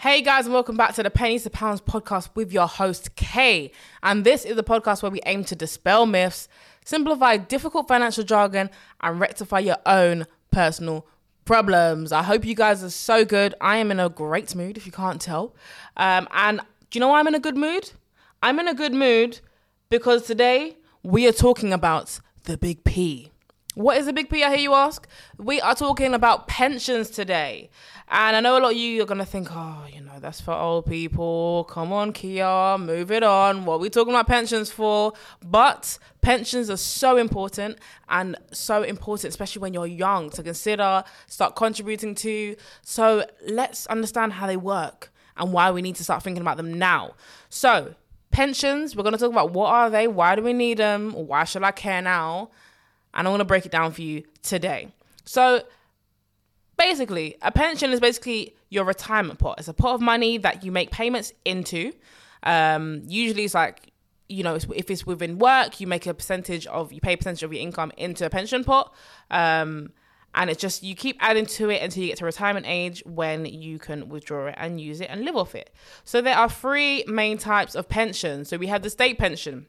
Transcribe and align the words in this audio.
Hey 0.00 0.22
guys, 0.22 0.44
and 0.44 0.54
welcome 0.54 0.76
back 0.76 0.94
to 0.94 1.02
the 1.02 1.10
Pennies 1.10 1.42
to 1.42 1.50
Pounds 1.50 1.80
podcast 1.80 2.28
with 2.36 2.52
your 2.52 2.68
host 2.68 3.16
Kay. 3.16 3.72
And 4.00 4.22
this 4.22 4.44
is 4.44 4.54
the 4.54 4.62
podcast 4.62 5.02
where 5.02 5.10
we 5.10 5.20
aim 5.26 5.42
to 5.46 5.56
dispel 5.56 6.06
myths, 6.06 6.46
simplify 6.84 7.36
difficult 7.36 7.88
financial 7.88 8.22
jargon, 8.22 8.70
and 9.00 9.18
rectify 9.18 9.58
your 9.58 9.78
own 9.86 10.28
personal 10.52 11.04
problems. 11.44 12.12
I 12.12 12.22
hope 12.22 12.44
you 12.44 12.54
guys 12.54 12.84
are 12.84 12.90
so 12.90 13.24
good. 13.24 13.56
I 13.60 13.78
am 13.78 13.90
in 13.90 13.98
a 13.98 14.08
great 14.08 14.54
mood, 14.54 14.76
if 14.76 14.86
you 14.86 14.92
can't 14.92 15.20
tell. 15.20 15.56
Um, 15.96 16.28
and 16.32 16.60
do 16.90 16.96
you 16.96 17.00
know 17.00 17.08
why 17.08 17.18
I'm 17.18 17.26
in 17.26 17.34
a 17.34 17.40
good 17.40 17.56
mood? 17.56 17.90
I'm 18.40 18.60
in 18.60 18.68
a 18.68 18.74
good 18.74 18.94
mood 18.94 19.40
because 19.90 20.22
today 20.22 20.76
we 21.02 21.26
are 21.26 21.32
talking 21.32 21.72
about 21.72 22.20
the 22.44 22.56
big 22.56 22.84
P. 22.84 23.32
What 23.74 23.98
is 23.98 24.06
the 24.06 24.12
big 24.12 24.28
P, 24.28 24.42
I 24.42 24.50
hear 24.50 24.58
you 24.58 24.74
ask? 24.74 25.06
We 25.36 25.60
are 25.60 25.74
talking 25.74 26.14
about 26.14 26.48
pensions 26.48 27.10
today. 27.10 27.70
And 28.08 28.34
I 28.34 28.40
know 28.40 28.58
a 28.58 28.60
lot 28.60 28.72
of 28.72 28.76
you 28.76 29.02
are 29.02 29.06
going 29.06 29.18
to 29.18 29.26
think, 29.26 29.48
oh, 29.52 29.84
you 29.92 30.00
know, 30.00 30.18
that's 30.18 30.40
for 30.40 30.52
old 30.52 30.86
people. 30.86 31.64
Come 31.70 31.92
on, 31.92 32.12
Kia, 32.12 32.76
move 32.78 33.12
it 33.12 33.22
on. 33.22 33.66
What 33.66 33.74
are 33.74 33.78
we 33.78 33.90
talking 33.90 34.14
about 34.14 34.26
pensions 34.26 34.70
for? 34.70 35.12
But 35.44 35.98
pensions 36.22 36.70
are 36.70 36.78
so 36.78 37.18
important 37.18 37.78
and 38.08 38.36
so 38.50 38.82
important, 38.82 39.28
especially 39.30 39.60
when 39.60 39.74
you're 39.74 39.86
young, 39.86 40.30
to 40.30 40.42
consider, 40.42 41.04
start 41.26 41.54
contributing 41.54 42.14
to. 42.16 42.56
So 42.82 43.26
let's 43.46 43.86
understand 43.86 44.32
how 44.32 44.46
they 44.46 44.56
work 44.56 45.12
and 45.36 45.52
why 45.52 45.70
we 45.70 45.82
need 45.82 45.96
to 45.96 46.04
start 46.04 46.22
thinking 46.22 46.40
about 46.40 46.56
them 46.56 46.72
now. 46.78 47.12
So, 47.50 47.94
pensions, 48.30 48.96
we're 48.96 49.04
going 49.04 49.12
to 49.12 49.18
talk 49.18 49.30
about 49.30 49.52
what 49.52 49.68
are 49.68 49.90
they? 49.90 50.08
Why 50.08 50.34
do 50.34 50.42
we 50.42 50.52
need 50.52 50.78
them? 50.78 51.12
Why 51.12 51.44
should 51.44 51.62
I 51.62 51.70
care 51.70 52.02
now? 52.02 52.50
And 53.18 53.26
I'm 53.26 53.32
going 53.32 53.40
to 53.40 53.44
break 53.44 53.66
it 53.66 53.72
down 53.72 53.92
for 53.92 54.00
you 54.00 54.22
today. 54.42 54.88
So, 55.24 55.62
basically, 56.78 57.36
a 57.42 57.52
pension 57.52 57.90
is 57.90 58.00
basically 58.00 58.54
your 58.70 58.84
retirement 58.84 59.40
pot. 59.40 59.56
It's 59.58 59.68
a 59.68 59.74
pot 59.74 59.96
of 59.96 60.00
money 60.00 60.38
that 60.38 60.64
you 60.64 60.72
make 60.72 60.90
payments 60.90 61.32
into. 61.44 61.92
Um, 62.44 63.02
usually, 63.04 63.44
it's 63.44 63.54
like 63.54 63.92
you 64.28 64.42
know, 64.42 64.54
if 64.54 64.90
it's 64.90 65.06
within 65.06 65.38
work, 65.38 65.80
you 65.80 65.86
make 65.86 66.06
a 66.06 66.14
percentage 66.14 66.66
of 66.66 66.92
you 66.92 67.00
pay 67.00 67.14
a 67.14 67.16
percentage 67.16 67.42
of 67.42 67.52
your 67.52 67.62
income 67.62 67.92
into 67.96 68.24
a 68.24 68.30
pension 68.30 68.62
pot. 68.62 68.94
Um, 69.30 69.90
and 70.34 70.50
it's 70.50 70.60
just 70.60 70.82
you 70.82 70.94
keep 70.94 71.16
adding 71.20 71.46
to 71.46 71.70
it 71.70 71.82
until 71.82 72.02
you 72.02 72.10
get 72.10 72.18
to 72.18 72.24
retirement 72.24 72.66
age 72.68 73.02
when 73.06 73.46
you 73.46 73.78
can 73.78 74.08
withdraw 74.08 74.48
it 74.48 74.54
and 74.58 74.80
use 74.80 75.00
it 75.00 75.08
and 75.10 75.24
live 75.24 75.34
off 75.34 75.54
it. 75.54 75.74
So 76.04 76.20
there 76.20 76.36
are 76.36 76.48
three 76.48 77.04
main 77.08 77.38
types 77.38 77.74
of 77.74 77.88
pension. 77.88 78.44
So 78.44 78.58
we 78.58 78.66
have 78.66 78.82
the 78.82 78.90
state 78.90 79.18
pension, 79.18 79.66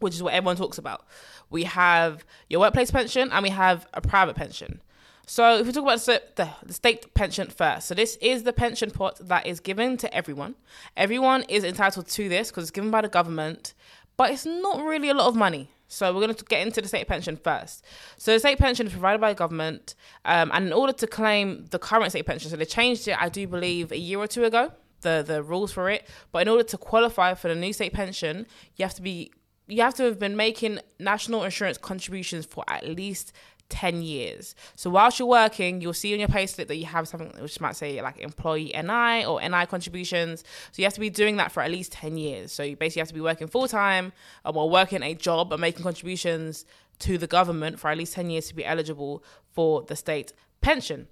which 0.00 0.14
is 0.14 0.22
what 0.22 0.34
everyone 0.34 0.56
talks 0.56 0.78
about 0.78 1.04
we 1.50 1.64
have 1.64 2.24
your 2.48 2.60
workplace 2.60 2.90
pension, 2.90 3.30
and 3.32 3.42
we 3.42 3.50
have 3.50 3.86
a 3.94 4.00
private 4.00 4.36
pension. 4.36 4.80
So 5.26 5.58
if 5.58 5.66
we 5.66 5.72
talk 5.72 5.82
about 5.82 6.00
the, 6.36 6.72
state 6.72 7.12
pension 7.14 7.48
first, 7.48 7.88
so 7.88 7.94
this 7.94 8.16
is 8.16 8.44
the 8.44 8.52
pension 8.52 8.90
pot 8.90 9.18
that 9.20 9.46
is 9.46 9.60
given 9.60 9.96
to 9.98 10.14
everyone. 10.14 10.54
Everyone 10.96 11.42
is 11.48 11.64
entitled 11.64 12.08
to 12.08 12.28
this 12.28 12.48
because 12.48 12.64
it's 12.64 12.70
given 12.70 12.90
by 12.90 13.02
the 13.02 13.08
government, 13.08 13.74
but 14.16 14.30
it's 14.30 14.46
not 14.46 14.82
really 14.82 15.10
a 15.10 15.14
lot 15.14 15.28
of 15.28 15.36
money. 15.36 15.70
So 15.86 16.12
we're 16.12 16.20
going 16.20 16.34
to 16.34 16.44
get 16.44 16.66
into 16.66 16.82
the 16.82 16.88
state 16.88 17.08
pension 17.08 17.36
first. 17.36 17.84
So 18.18 18.32
the 18.32 18.38
state 18.38 18.58
pension 18.58 18.86
is 18.86 18.92
provided 18.92 19.20
by 19.20 19.30
the 19.30 19.38
government, 19.38 19.94
um, 20.24 20.50
and 20.52 20.66
in 20.66 20.72
order 20.72 20.92
to 20.94 21.06
claim 21.06 21.66
the 21.70 21.78
current 21.78 22.10
state 22.10 22.26
pension, 22.26 22.50
so 22.50 22.56
they 22.56 22.64
changed 22.64 23.08
it, 23.08 23.20
I 23.20 23.28
do 23.28 23.46
believe, 23.46 23.92
a 23.92 23.98
year 23.98 24.18
or 24.18 24.26
two 24.26 24.44
ago. 24.44 24.72
The, 25.00 25.22
the 25.24 25.44
rules 25.44 25.70
for 25.70 25.88
it, 25.88 26.08
but 26.32 26.42
in 26.42 26.48
order 26.48 26.64
to 26.64 26.76
qualify 26.76 27.34
for 27.34 27.46
the 27.46 27.54
new 27.54 27.72
state 27.72 27.92
pension, 27.92 28.48
you 28.74 28.84
have 28.84 28.94
to 28.94 29.02
be 29.02 29.30
you 29.68 29.82
have 29.82 29.94
to 29.94 30.04
have 30.04 30.18
been 30.18 30.36
making 30.36 30.80
national 30.98 31.44
insurance 31.44 31.78
contributions 31.78 32.46
for 32.46 32.64
at 32.68 32.86
least 32.88 33.32
10 33.68 34.02
years. 34.02 34.54
So 34.76 34.88
whilst 34.90 35.18
you're 35.18 35.28
working, 35.28 35.80
you'll 35.80 35.92
see 35.92 36.12
on 36.14 36.20
your 36.20 36.28
payslip 36.28 36.68
that 36.68 36.76
you 36.76 36.86
have 36.86 37.06
something 37.06 37.30
which 37.40 37.60
might 37.60 37.76
say 37.76 38.00
like 38.00 38.18
employee 38.18 38.72
NI 38.74 39.26
or 39.26 39.40
NI 39.40 39.66
contributions. 39.66 40.42
So 40.72 40.80
you 40.80 40.84
have 40.84 40.94
to 40.94 41.00
be 41.00 41.10
doing 41.10 41.36
that 41.36 41.52
for 41.52 41.62
at 41.62 41.70
least 41.70 41.92
10 41.92 42.16
years. 42.16 42.50
So 42.50 42.62
you 42.62 42.76
basically 42.76 43.00
have 43.00 43.08
to 43.08 43.14
be 43.14 43.20
working 43.20 43.46
full 43.46 43.68
time 43.68 44.12
or 44.44 44.62
uh, 44.62 44.66
working 44.66 45.02
a 45.02 45.14
job 45.14 45.52
and 45.52 45.60
making 45.60 45.82
contributions 45.82 46.64
to 47.00 47.18
the 47.18 47.26
government 47.26 47.78
for 47.78 47.90
at 47.90 47.98
least 47.98 48.14
10 48.14 48.30
years 48.30 48.48
to 48.48 48.54
be 48.54 48.64
eligible 48.64 49.22
for 49.52 49.82
the 49.82 49.96
state 49.96 50.32
pension. 50.60 51.06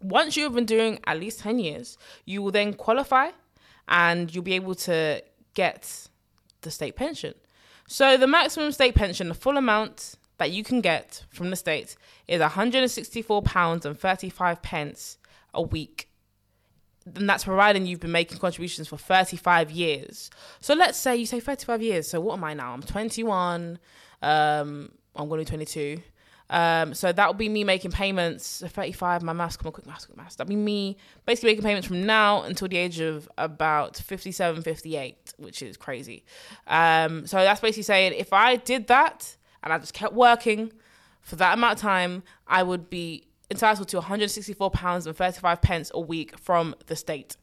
Once 0.00 0.36
you 0.36 0.44
have 0.44 0.54
been 0.54 0.66
doing 0.66 0.98
at 1.06 1.20
least 1.20 1.40
10 1.40 1.58
years, 1.58 1.98
you 2.24 2.42
will 2.42 2.50
then 2.50 2.72
qualify 2.74 3.30
and 3.88 4.34
you'll 4.34 4.42
be 4.42 4.54
able 4.54 4.74
to 4.74 5.22
get 5.54 6.08
the 6.62 6.70
state 6.70 6.96
pension. 6.96 7.34
So 7.86 8.16
the 8.16 8.26
maximum 8.26 8.72
state 8.72 8.94
pension, 8.94 9.28
the 9.28 9.34
full 9.34 9.56
amount 9.56 10.16
that 10.38 10.50
you 10.50 10.64
can 10.64 10.80
get 10.80 11.24
from 11.30 11.50
the 11.50 11.56
state 11.56 11.96
is 12.26 12.40
£164 12.40 13.84
and 13.84 13.98
35 13.98 14.62
pence 14.62 15.18
a 15.52 15.62
week. 15.62 16.08
And 17.14 17.28
that's 17.28 17.44
providing 17.44 17.86
you've 17.86 18.00
been 18.00 18.12
making 18.12 18.38
contributions 18.38 18.88
for 18.88 18.96
35 18.96 19.70
years. 19.70 20.30
So 20.60 20.74
let's 20.74 20.98
say 20.98 21.16
you 21.16 21.26
say 21.26 21.38
35 21.38 21.82
years. 21.82 22.08
So 22.08 22.20
what 22.20 22.34
am 22.34 22.44
I 22.44 22.54
now? 22.54 22.72
I'm 22.72 22.82
21. 22.82 23.78
Um, 24.22 24.90
I'm 25.14 25.28
going 25.28 25.44
to 25.44 25.50
be 25.50 25.56
22. 25.56 26.02
Um, 26.50 26.94
so 26.94 27.10
that 27.10 27.28
would 27.28 27.38
be 27.38 27.48
me 27.48 27.64
making 27.64 27.90
payments. 27.90 28.62
35, 28.66 29.22
my 29.22 29.32
maths, 29.32 29.56
come 29.56 29.68
on, 29.68 29.72
quick 29.72 29.86
maths, 29.86 30.06
quick 30.06 30.16
maths. 30.16 30.36
That'd 30.36 30.48
be 30.48 30.56
me 30.56 30.96
basically 31.26 31.50
making 31.50 31.64
payments 31.64 31.88
from 31.88 32.04
now 32.04 32.42
until 32.42 32.68
the 32.68 32.76
age 32.76 33.00
of 33.00 33.28
about 33.38 33.96
57, 33.96 34.62
58, 34.62 35.34
which 35.38 35.62
is 35.62 35.76
crazy. 35.76 36.24
Um, 36.66 37.26
so 37.26 37.38
that's 37.38 37.60
basically 37.60 37.84
saying 37.84 38.12
if 38.16 38.32
I 38.32 38.56
did 38.56 38.88
that 38.88 39.36
and 39.62 39.72
I 39.72 39.78
just 39.78 39.94
kept 39.94 40.12
working 40.12 40.72
for 41.22 41.36
that 41.36 41.54
amount 41.54 41.74
of 41.74 41.80
time, 41.80 42.22
I 42.46 42.62
would 42.62 42.90
be 42.90 43.26
entitled 43.50 43.88
to 43.88 43.96
164 43.96 44.70
pounds 44.70 45.06
and 45.06 45.16
35 45.16 45.62
pence 45.62 45.90
a 45.94 46.00
week 46.00 46.38
from 46.38 46.74
the 46.86 46.96
state. 46.96 47.36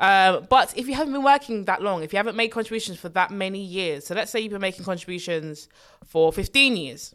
Um, 0.00 0.46
but 0.48 0.76
if 0.76 0.86
you 0.86 0.94
haven't 0.94 1.12
been 1.12 1.24
working 1.24 1.64
that 1.64 1.82
long, 1.82 2.02
if 2.02 2.12
you 2.12 2.18
haven't 2.18 2.36
made 2.36 2.48
contributions 2.48 2.98
for 2.98 3.08
that 3.10 3.30
many 3.30 3.60
years, 3.60 4.06
so 4.06 4.14
let's 4.14 4.30
say 4.30 4.40
you've 4.40 4.52
been 4.52 4.60
making 4.60 4.84
contributions 4.84 5.68
for 6.04 6.32
15 6.32 6.76
years, 6.76 7.14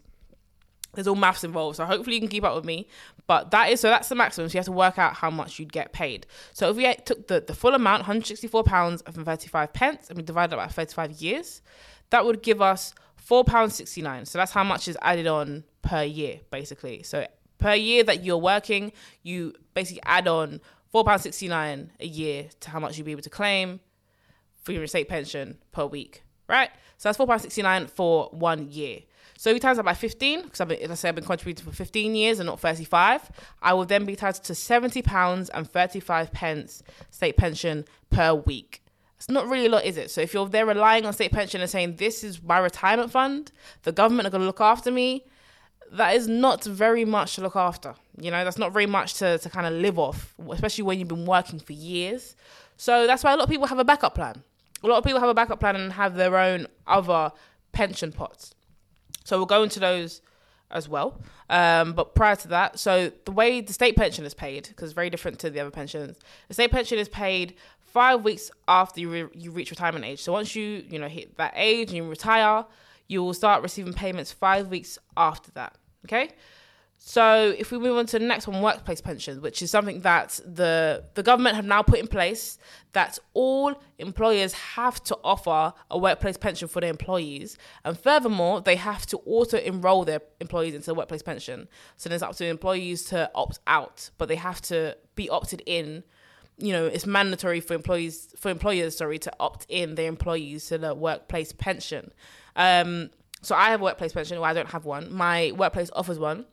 there's 0.94 1.06
all 1.06 1.14
maths 1.14 1.44
involved, 1.44 1.76
so 1.76 1.84
hopefully 1.84 2.16
you 2.16 2.20
can 2.20 2.28
keep 2.28 2.44
up 2.44 2.54
with 2.54 2.64
me. 2.64 2.88
But 3.26 3.50
that 3.50 3.70
is 3.70 3.80
so 3.80 3.88
that's 3.88 4.08
the 4.08 4.14
maximum. 4.14 4.48
So 4.48 4.54
you 4.54 4.58
have 4.58 4.66
to 4.66 4.72
work 4.72 4.98
out 4.98 5.14
how 5.14 5.30
much 5.30 5.58
you'd 5.58 5.72
get 5.72 5.92
paid. 5.92 6.26
So 6.52 6.70
if 6.70 6.76
we 6.76 6.92
took 7.04 7.28
the, 7.28 7.40
the 7.40 7.54
full 7.54 7.74
amount, 7.74 8.02
164 8.02 8.64
pounds 8.64 9.02
and 9.06 9.24
35 9.24 9.72
pence, 9.72 10.08
and 10.08 10.16
we 10.16 10.22
divided 10.22 10.54
it 10.54 10.58
by 10.58 10.66
35 10.66 11.12
years, 11.12 11.62
that 12.10 12.24
would 12.24 12.42
give 12.42 12.60
us 12.60 12.94
four 13.16 13.44
pounds 13.44 13.74
69. 13.74 14.26
So 14.26 14.38
that's 14.38 14.52
how 14.52 14.64
much 14.64 14.88
is 14.88 14.98
added 15.02 15.26
on 15.26 15.64
per 15.82 16.02
year, 16.02 16.40
basically. 16.50 17.02
So 17.02 17.26
per 17.58 17.74
year 17.74 18.04
that 18.04 18.24
you're 18.24 18.38
working, 18.38 18.92
you 19.22 19.54
basically 19.72 20.02
add 20.04 20.28
on 20.28 20.60
four 20.90 21.04
pounds 21.04 21.22
69 21.22 21.90
a 22.00 22.06
year 22.06 22.48
to 22.60 22.70
how 22.70 22.78
much 22.78 22.98
you'd 22.98 23.04
be 23.04 23.12
able 23.12 23.22
to 23.22 23.30
claim 23.30 23.80
for 24.62 24.72
your 24.72 24.86
state 24.86 25.08
pension 25.08 25.58
per 25.72 25.86
week, 25.86 26.22
right? 26.48 26.70
So 26.98 27.08
that's 27.08 27.16
four 27.16 27.26
pounds 27.26 27.42
69 27.42 27.86
for 27.88 28.28
one 28.32 28.70
year. 28.70 29.00
So 29.36 29.50
you 29.50 29.58
times 29.58 29.80
by 29.80 29.94
15, 29.94 30.42
because 30.42 30.60
I've 30.60 30.68
been, 30.68 30.80
as 30.80 30.90
I 30.90 30.94
say, 30.94 31.08
I've 31.08 31.14
been 31.14 31.24
contributing 31.24 31.64
for 31.64 31.72
15 31.72 32.14
years 32.14 32.38
and 32.38 32.46
not 32.46 32.60
35, 32.60 33.30
I 33.62 33.74
will 33.74 33.84
then 33.84 34.04
be 34.04 34.12
entitled 34.12 34.44
to 34.44 34.52
£70 34.52 35.50
and 35.52 35.68
35 35.68 36.32
pence 36.32 36.82
state 37.10 37.36
pension 37.36 37.84
per 38.10 38.34
week. 38.34 38.82
It's 39.16 39.28
not 39.28 39.48
really 39.48 39.66
a 39.66 39.70
lot, 39.70 39.84
is 39.84 39.96
it? 39.96 40.10
So 40.10 40.20
if 40.20 40.34
you're 40.34 40.48
there 40.48 40.66
relying 40.66 41.06
on 41.06 41.12
state 41.12 41.32
pension 41.32 41.60
and 41.60 41.70
saying, 41.70 41.96
this 41.96 42.22
is 42.22 42.42
my 42.42 42.58
retirement 42.58 43.10
fund, 43.10 43.52
the 43.82 43.92
government 43.92 44.26
are 44.26 44.30
going 44.30 44.42
to 44.42 44.46
look 44.46 44.60
after 44.60 44.90
me, 44.90 45.24
that 45.92 46.14
is 46.14 46.28
not 46.28 46.64
very 46.64 47.04
much 47.04 47.36
to 47.36 47.40
look 47.40 47.56
after. 47.56 47.94
You 48.18 48.30
know, 48.30 48.44
that's 48.44 48.58
not 48.58 48.72
very 48.72 48.86
much 48.86 49.14
to, 49.14 49.38
to 49.38 49.50
kind 49.50 49.66
of 49.66 49.72
live 49.74 49.98
off, 49.98 50.34
especially 50.50 50.84
when 50.84 50.98
you've 50.98 51.08
been 51.08 51.26
working 51.26 51.58
for 51.58 51.72
years. 51.72 52.36
So 52.76 53.06
that's 53.06 53.24
why 53.24 53.32
a 53.32 53.36
lot 53.36 53.44
of 53.44 53.50
people 53.50 53.66
have 53.66 53.78
a 53.78 53.84
backup 53.84 54.14
plan. 54.14 54.42
A 54.82 54.86
lot 54.86 54.98
of 54.98 55.04
people 55.04 55.20
have 55.20 55.28
a 55.28 55.34
backup 55.34 55.60
plan 55.60 55.76
and 55.76 55.92
have 55.92 56.16
their 56.16 56.36
own 56.36 56.66
other 56.86 57.32
pension 57.72 58.12
pots. 58.12 58.54
So 59.24 59.36
we'll 59.38 59.46
go 59.46 59.62
into 59.62 59.80
those 59.80 60.20
as 60.70 60.88
well. 60.88 61.20
Um, 61.50 61.92
but 61.92 62.14
prior 62.14 62.36
to 62.36 62.48
that, 62.48 62.78
so 62.78 63.10
the 63.24 63.32
way 63.32 63.60
the 63.60 63.72
state 63.72 63.96
pension 63.96 64.24
is 64.24 64.34
paid, 64.34 64.68
because 64.68 64.90
it's 64.90 64.94
very 64.94 65.10
different 65.10 65.38
to 65.40 65.50
the 65.50 65.60
other 65.60 65.70
pensions, 65.70 66.18
the 66.48 66.54
state 66.54 66.70
pension 66.70 66.98
is 66.98 67.08
paid 67.08 67.54
five 67.80 68.24
weeks 68.24 68.50
after 68.66 69.00
you, 69.00 69.10
re- 69.10 69.28
you 69.34 69.50
reach 69.50 69.70
retirement 69.70 70.04
age. 70.04 70.20
So 70.20 70.32
once 70.32 70.54
you 70.56 70.84
you 70.88 70.98
know 70.98 71.08
hit 71.08 71.36
that 71.36 71.52
age 71.56 71.88
and 71.88 71.96
you 71.96 72.08
retire, 72.08 72.64
you 73.08 73.22
will 73.22 73.34
start 73.34 73.62
receiving 73.62 73.92
payments 73.92 74.32
five 74.32 74.68
weeks 74.68 74.98
after 75.16 75.50
that. 75.52 75.76
Okay. 76.04 76.30
So 77.06 77.54
if 77.58 77.70
we 77.70 77.78
move 77.78 77.98
on 77.98 78.06
to 78.06 78.18
the 78.18 78.24
next 78.24 78.48
one, 78.48 78.62
workplace 78.62 79.02
pensions, 79.02 79.38
which 79.38 79.60
is 79.60 79.70
something 79.70 80.00
that 80.00 80.40
the 80.42 81.04
the 81.12 81.22
government 81.22 81.54
have 81.54 81.66
now 81.66 81.82
put 81.82 81.98
in 81.98 82.06
place 82.06 82.58
that 82.92 83.18
all 83.34 83.74
employers 83.98 84.54
have 84.54 85.04
to 85.04 85.18
offer 85.22 85.74
a 85.90 85.98
workplace 85.98 86.38
pension 86.38 86.66
for 86.66 86.80
their 86.80 86.88
employees, 86.88 87.58
and 87.84 87.98
furthermore, 87.98 88.62
they 88.62 88.76
have 88.76 89.04
to 89.04 89.18
also 89.18 89.58
enroll 89.58 90.06
their 90.06 90.22
employees 90.40 90.74
into 90.74 90.86
the 90.86 90.94
workplace 90.94 91.22
pension. 91.22 91.68
So 91.98 92.08
then 92.08 92.14
it's 92.14 92.22
up 92.22 92.36
to 92.36 92.46
employees 92.46 93.04
to 93.10 93.30
opt 93.34 93.58
out, 93.66 94.08
but 94.16 94.28
they 94.28 94.36
have 94.36 94.62
to 94.62 94.96
be 95.14 95.28
opted 95.28 95.62
in. 95.66 96.04
You 96.56 96.72
know, 96.72 96.86
it's 96.86 97.04
mandatory 97.04 97.60
for 97.60 97.74
employees 97.74 98.28
for 98.38 98.48
employers, 98.48 98.96
sorry, 98.96 99.18
to 99.18 99.32
opt 99.38 99.66
in 99.68 99.96
their 99.96 100.08
employees 100.08 100.68
to 100.68 100.78
the 100.78 100.94
workplace 100.94 101.52
pension. 101.52 102.12
Um, 102.56 103.10
so 103.42 103.54
I 103.54 103.68
have 103.72 103.82
a 103.82 103.84
workplace 103.84 104.14
pension. 104.14 104.40
Well, 104.40 104.50
I 104.50 104.54
don't 104.54 104.70
have 104.70 104.86
one. 104.86 105.12
My 105.12 105.52
workplace 105.54 105.90
offers 105.92 106.18
one 106.18 106.46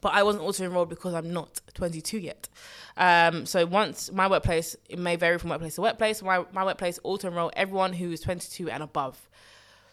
but 0.00 0.14
I 0.14 0.22
wasn't 0.22 0.44
auto 0.44 0.64
enrolled 0.64 0.88
because 0.88 1.14
I'm 1.14 1.32
not 1.32 1.60
22 1.74 2.18
yet. 2.18 2.48
Um, 2.96 3.46
so 3.46 3.66
once 3.66 4.10
my 4.12 4.28
workplace, 4.28 4.76
it 4.88 4.98
may 4.98 5.16
vary 5.16 5.38
from 5.38 5.50
workplace 5.50 5.74
to 5.76 5.82
workplace. 5.82 6.22
My 6.22 6.44
my 6.52 6.64
workplace 6.64 6.98
auto 7.02 7.28
enroll 7.28 7.50
everyone 7.54 7.92
who 7.92 8.10
is 8.10 8.20
22 8.20 8.70
and 8.70 8.82
above. 8.82 9.28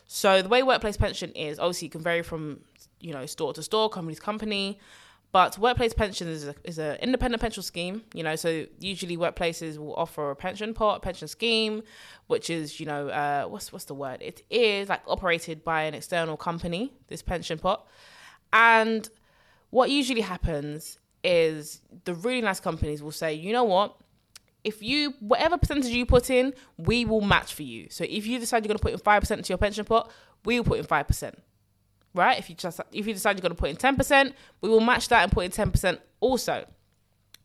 So 0.08 0.42
the 0.42 0.50
way 0.50 0.64
workplace 0.64 0.98
pension 0.98 1.32
is 1.32 1.60
obviously 1.60 1.88
it 1.88 1.92
can 1.92 2.02
vary 2.02 2.22
from 2.24 2.62
you 3.00 3.14
know 3.14 3.26
store 3.26 3.54
to 3.54 3.64
store, 3.64 3.90
company 3.90 4.16
to 4.16 4.22
company. 4.22 4.80
But 5.34 5.58
workplace 5.58 5.94
pension 5.94 6.30
is 6.30 6.48
a, 6.48 6.56
is 6.64 6.80
an 6.80 6.96
independent 7.02 7.42
pension 7.42 7.62
scheme, 7.62 8.04
you 8.14 8.24
know. 8.24 8.38
So 8.38 8.66
usually 8.80 9.18
workplaces 9.18 9.78
will 9.78 9.94
offer 9.96 10.32
a 10.32 10.36
pension 10.36 10.74
pot, 10.74 11.02
pension 11.02 11.28
scheme, 11.28 11.84
which 12.28 12.50
is 12.50 12.80
you 12.80 12.86
know 12.86 13.10
uh, 13.10 13.46
what's 13.46 13.74
what's 13.74 13.86
the 13.86 13.94
word? 13.94 14.22
It 14.22 14.44
is 14.50 14.88
like 14.88 15.02
operated 15.06 15.66
by 15.66 15.84
an 15.84 15.94
external 15.94 16.38
company. 16.38 16.94
This 17.10 17.22
pension 17.22 17.60
pot, 17.60 17.86
and 18.54 19.10
what 19.70 19.90
usually 19.90 20.22
happens 20.22 21.00
is 21.24 21.82
the 22.06 22.14
really 22.14 22.42
nice 22.42 22.60
companies 22.60 23.04
will 23.04 23.12
say, 23.12 23.34
you 23.34 23.52
know 23.52 23.64
what, 23.64 23.96
if 24.64 24.82
you 24.82 25.14
whatever 25.20 25.58
percentage 25.58 25.92
you 25.92 26.06
put 26.06 26.30
in, 26.30 26.54
we 26.78 27.06
will 27.06 27.22
match 27.22 27.54
for 27.54 27.64
you. 27.64 27.88
So 27.90 28.06
if 28.08 28.26
you 28.26 28.40
decide 28.40 28.64
you're 28.64 28.70
going 28.70 28.78
to 28.78 28.84
put 28.84 28.94
in 28.94 29.00
five 29.00 29.22
percent 29.22 29.40
into 29.40 29.50
your 29.50 29.58
pension 29.58 29.86
pot, 29.86 30.12
we 30.46 30.60
will 30.60 30.66
put 30.66 30.80
in 30.80 30.86
five 30.86 31.08
percent 31.08 31.38
right? 32.18 32.38
If 32.38 32.50
you 32.50 32.56
just 32.56 32.82
if 32.92 33.08
you 33.08 33.14
decide 33.14 33.38
you're 33.38 33.42
going 33.42 33.56
to 33.56 33.60
put 33.60 33.70
in 33.70 33.78
ten 33.78 33.96
percent, 33.96 34.36
we 34.62 34.70
will 34.70 34.82
match 34.82 35.08
that 35.10 35.24
and 35.24 35.32
put 35.32 35.46
in 35.46 35.52
ten 35.52 35.72
percent 35.72 36.02
also. 36.20 36.66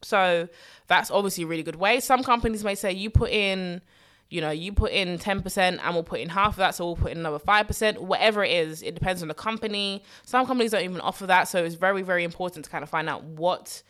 So 0.01 0.49
that's 0.89 1.11
obviously 1.11 1.45
a 1.45 1.47
really 1.47 1.63
good 1.63 1.77
way. 1.77 2.01
Some 2.01 2.25
companies 2.25 2.65
may 2.65 2.75
say 2.75 2.93
you 2.93 3.11
put 3.11 3.31
in, 3.31 3.83
you 4.33 4.41
know, 4.41 4.51
you 4.51 4.73
put 4.73 4.93
in 4.93 5.19
ten 5.19 5.43
percent 5.43 5.81
and 5.83 5.95
we'll 5.95 6.03
put 6.03 6.21
in 6.21 6.31
half 6.31 6.55
of 6.55 6.57
that, 6.57 6.75
so 6.75 6.87
we'll 6.87 6.97
put 6.97 7.13
in 7.13 7.19
another 7.19 7.39
five 7.39 7.67
percent. 7.67 8.03
Whatever 8.03 8.43
it 8.43 8.51
is, 8.51 8.83
it 8.83 8.95
depends 8.95 9.21
on 9.23 9.29
the 9.29 9.35
company. 9.35 10.03
Some 10.25 10.47
companies 10.47 10.71
don't 10.71 10.85
even 10.85 11.01
offer 11.01 11.27
that, 11.27 11.45
so 11.49 11.63
it's 11.63 11.75
very 11.75 12.03
very 12.03 12.25
important 12.25 12.65
to 12.65 12.71
kind 12.71 12.83
of 12.83 12.89
find 12.89 13.09
out 13.09 13.23
what 13.25 13.83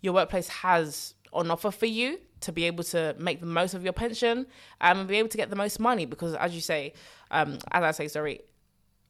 your 0.00 0.14
workplace 0.14 0.48
has 0.48 1.14
on 1.32 1.50
offer 1.50 1.70
for 1.70 1.86
you 1.86 2.18
to 2.40 2.52
be 2.52 2.64
able 2.64 2.84
to 2.84 3.14
make 3.18 3.40
the 3.40 3.46
most 3.46 3.74
of 3.74 3.82
your 3.82 3.92
pension 3.92 4.46
um, 4.80 5.00
and 5.00 5.08
be 5.08 5.16
able 5.16 5.28
to 5.28 5.36
get 5.36 5.50
the 5.50 5.56
most 5.56 5.80
money 5.80 6.06
because 6.06 6.34
as 6.34 6.54
you 6.54 6.60
say 6.60 6.92
um, 7.32 7.58
as 7.72 7.82
i 7.82 7.90
say 7.90 8.08
sorry 8.08 8.40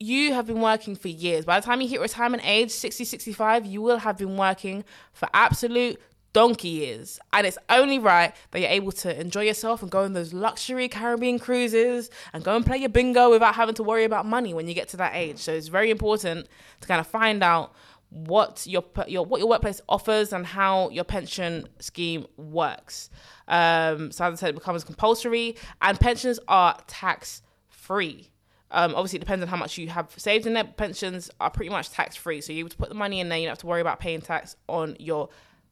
you 0.00 0.32
have 0.34 0.46
been 0.46 0.60
working 0.60 0.94
for 0.94 1.08
years. 1.08 1.44
By 1.44 1.58
the 1.58 1.66
time 1.66 1.80
you 1.80 1.88
hit 1.88 2.00
retirement 2.00 2.42
age, 2.46 2.70
60, 2.70 3.04
65, 3.04 3.66
you 3.66 3.82
will 3.82 3.98
have 3.98 4.16
been 4.16 4.36
working 4.36 4.84
for 5.12 5.28
absolute 5.34 6.00
donkey 6.38 6.68
years. 6.68 7.18
And 7.32 7.48
it's 7.48 7.58
only 7.68 7.98
right 7.98 8.32
that 8.52 8.60
you're 8.60 8.70
able 8.70 8.92
to 8.92 9.20
enjoy 9.20 9.42
yourself 9.42 9.82
and 9.82 9.90
go 9.90 10.04
on 10.04 10.12
those 10.12 10.32
luxury 10.32 10.86
Caribbean 10.88 11.40
cruises 11.40 12.10
and 12.32 12.44
go 12.44 12.54
and 12.54 12.64
play 12.64 12.76
your 12.76 12.90
bingo 12.90 13.28
without 13.28 13.56
having 13.56 13.74
to 13.74 13.82
worry 13.82 14.04
about 14.04 14.24
money 14.24 14.54
when 14.54 14.68
you 14.68 14.72
get 14.72 14.86
to 14.90 14.96
that 14.98 15.16
age. 15.16 15.38
So 15.38 15.52
it's 15.52 15.66
very 15.66 15.90
important 15.90 16.46
to 16.80 16.86
kind 16.86 17.00
of 17.00 17.08
find 17.08 17.42
out 17.42 17.74
what 18.10 18.64
your 18.68 18.84
your 19.08 19.24
what 19.24 19.40
your 19.40 19.48
workplace 19.48 19.80
offers 19.88 20.32
and 20.32 20.46
how 20.46 20.90
your 20.90 21.02
pension 21.02 21.66
scheme 21.80 22.24
works. 22.36 23.10
Um, 23.48 24.12
so 24.12 24.24
as 24.24 24.34
I 24.34 24.36
said, 24.36 24.50
it 24.50 24.54
becomes 24.54 24.84
compulsory, 24.84 25.56
and 25.82 25.98
pensions 25.98 26.38
are 26.46 26.78
tax 26.86 27.42
free. 27.68 28.30
Um, 28.70 28.94
obviously, 28.94 29.16
it 29.16 29.20
depends 29.20 29.42
on 29.42 29.48
how 29.48 29.56
much 29.56 29.76
you 29.76 29.88
have 29.88 30.14
saved 30.16 30.46
in 30.46 30.54
there. 30.54 30.62
Pensions 30.64 31.30
are 31.40 31.50
pretty 31.50 31.70
much 31.70 31.90
tax 31.90 32.14
free, 32.14 32.40
so 32.40 32.52
you're 32.52 32.60
able 32.60 32.68
to 32.70 32.76
put 32.76 32.90
the 32.90 32.94
money 32.94 33.18
in 33.18 33.28
there. 33.28 33.38
You 33.38 33.46
don't 33.46 33.52
have 33.52 33.58
to 33.58 33.66
worry 33.66 33.80
about 33.80 33.98
paying 33.98 34.20
tax 34.20 34.54
on 34.68 34.96
your 35.00 35.30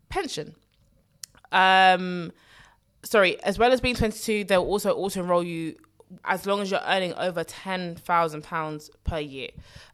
pension. 0.08 0.54
Um, 1.52 2.32
sorry, 3.02 3.40
as 3.42 3.58
well 3.58 3.72
as 3.72 3.80
being 3.80 3.94
22, 3.94 4.44
they'll 4.44 4.62
also 4.62 4.92
auto 4.94 5.20
enroll 5.20 5.42
you 5.42 5.76
as 6.24 6.46
long 6.46 6.60
as 6.60 6.70
you're 6.70 6.80
earning 6.86 7.12
over 7.14 7.42
ten 7.42 7.96
thousand 7.96 8.42
pounds 8.42 8.90
per 9.04 9.18
year. 9.18 9.48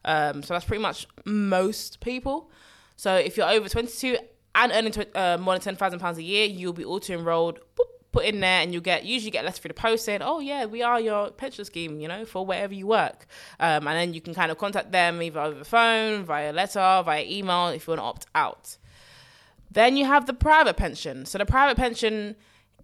Um, 0.05 0.43
so 0.43 0.53
that's 0.53 0.65
pretty 0.65 0.81
much 0.81 1.07
most 1.25 1.99
people. 2.01 2.51
So 2.95 3.15
if 3.15 3.35
you're 3.35 3.49
over 3.49 3.67
22 3.67 4.17
and 4.55 4.71
earning 4.71 4.91
tw- 4.91 5.15
uh, 5.15 5.37
more 5.39 5.55
than 5.55 5.61
ten 5.61 5.75
thousand 5.75 5.99
pounds 5.99 6.17
a 6.17 6.23
year, 6.23 6.45
you'll 6.45 6.73
be 6.73 6.85
auto 6.85 7.13
enrolled 7.13 7.59
put 8.13 8.25
in 8.25 8.39
there 8.39 8.61
and 8.61 8.71
you'll 8.71 8.81
get 8.81 9.03
usually 9.03 9.31
get 9.31 9.43
a 9.43 9.45
letter 9.45 9.59
through 9.59 9.69
the 9.69 9.73
post 9.73 10.05
saying 10.05 10.21
oh 10.21 10.39
yeah 10.39 10.65
we 10.65 10.83
are 10.83 10.99
your 11.01 11.31
pension 11.31 11.65
scheme 11.65 11.99
you 11.99 12.07
know 12.07 12.23
for 12.23 12.45
wherever 12.45 12.71
you 12.73 12.85
work 12.85 13.25
um, 13.59 13.87
and 13.87 13.97
then 13.97 14.13
you 14.13 14.21
can 14.21 14.35
kind 14.35 14.51
of 14.51 14.57
contact 14.59 14.91
them 14.91 15.19
either 15.21 15.39
over 15.39 15.57
the 15.57 15.65
phone 15.65 16.23
via 16.23 16.53
letter 16.53 17.01
via 17.03 17.25
email 17.27 17.69
if 17.69 17.87
you 17.87 17.91
want 17.91 17.99
to 17.99 18.03
opt 18.03 18.27
out 18.35 18.77
then 19.73 19.97
you 19.97 20.05
have 20.05 20.25
the 20.25 20.33
private 20.33 20.77
pension 20.77 21.25
so 21.25 21.37
the 21.37 21.45
private 21.45 21.77
pension 21.77 22.35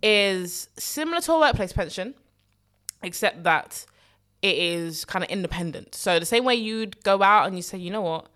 is 0.02 0.70
similar 0.78 1.22
to 1.22 1.32
a 1.32 1.40
workplace 1.40 1.74
pension 1.74 2.14
except 3.04 3.44
that 3.44 3.86
it 4.42 4.58
is 4.58 5.06
kind 5.06 5.24
of 5.24 5.30
independent 5.30 5.96
so 5.96 6.20
the 6.20 6.26
same 6.26 6.46
way 6.46 6.56
you'd 6.56 7.02
go 7.04 7.22
out 7.22 7.48
and 7.48 7.56
you 7.56 7.62
say 7.62 7.78
you 7.78 7.92
know 7.92 8.02
what 8.02 8.28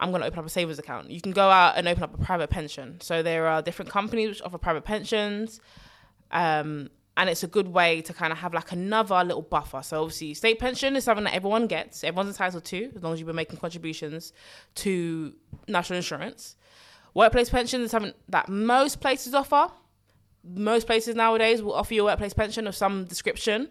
I'm 0.00 0.10
going 0.10 0.20
to 0.20 0.28
open 0.28 0.38
up 0.38 0.46
a 0.46 0.48
savings 0.48 0.78
account. 0.78 1.10
You 1.10 1.20
can 1.20 1.32
go 1.32 1.50
out 1.50 1.76
and 1.76 1.88
open 1.88 2.04
up 2.04 2.14
a 2.14 2.18
private 2.18 2.50
pension. 2.50 3.00
So 3.00 3.22
there 3.22 3.48
are 3.48 3.60
different 3.62 3.90
companies 3.90 4.28
which 4.28 4.42
offer 4.42 4.58
private 4.58 4.84
pensions. 4.84 5.60
Um, 6.30 6.90
and 7.16 7.28
it's 7.28 7.42
a 7.42 7.48
good 7.48 7.68
way 7.68 8.00
to 8.02 8.14
kind 8.14 8.32
of 8.32 8.38
have 8.38 8.54
like 8.54 8.70
another 8.70 9.24
little 9.24 9.42
buffer. 9.42 9.82
So 9.82 10.02
obviously, 10.02 10.34
state 10.34 10.60
pension 10.60 10.94
is 10.94 11.02
something 11.02 11.24
that 11.24 11.34
everyone 11.34 11.66
gets, 11.66 12.04
everyone's 12.04 12.28
entitled 12.28 12.64
to, 12.66 12.92
as 12.94 13.02
long 13.02 13.12
as 13.12 13.18
you've 13.18 13.26
been 13.26 13.34
making 13.34 13.58
contributions 13.58 14.32
to 14.76 15.34
national 15.66 15.96
insurance. 15.96 16.54
Workplace 17.14 17.50
pension 17.50 17.82
is 17.82 17.90
something 17.90 18.14
that 18.28 18.48
most 18.48 19.00
places 19.00 19.34
offer. 19.34 19.68
Most 20.44 20.86
places 20.86 21.14
nowadays 21.14 21.62
will 21.62 21.74
offer 21.74 21.94
you 21.94 22.02
a 22.02 22.04
workplace 22.04 22.32
pension 22.32 22.66
of 22.66 22.74
some 22.74 23.04
description, 23.04 23.68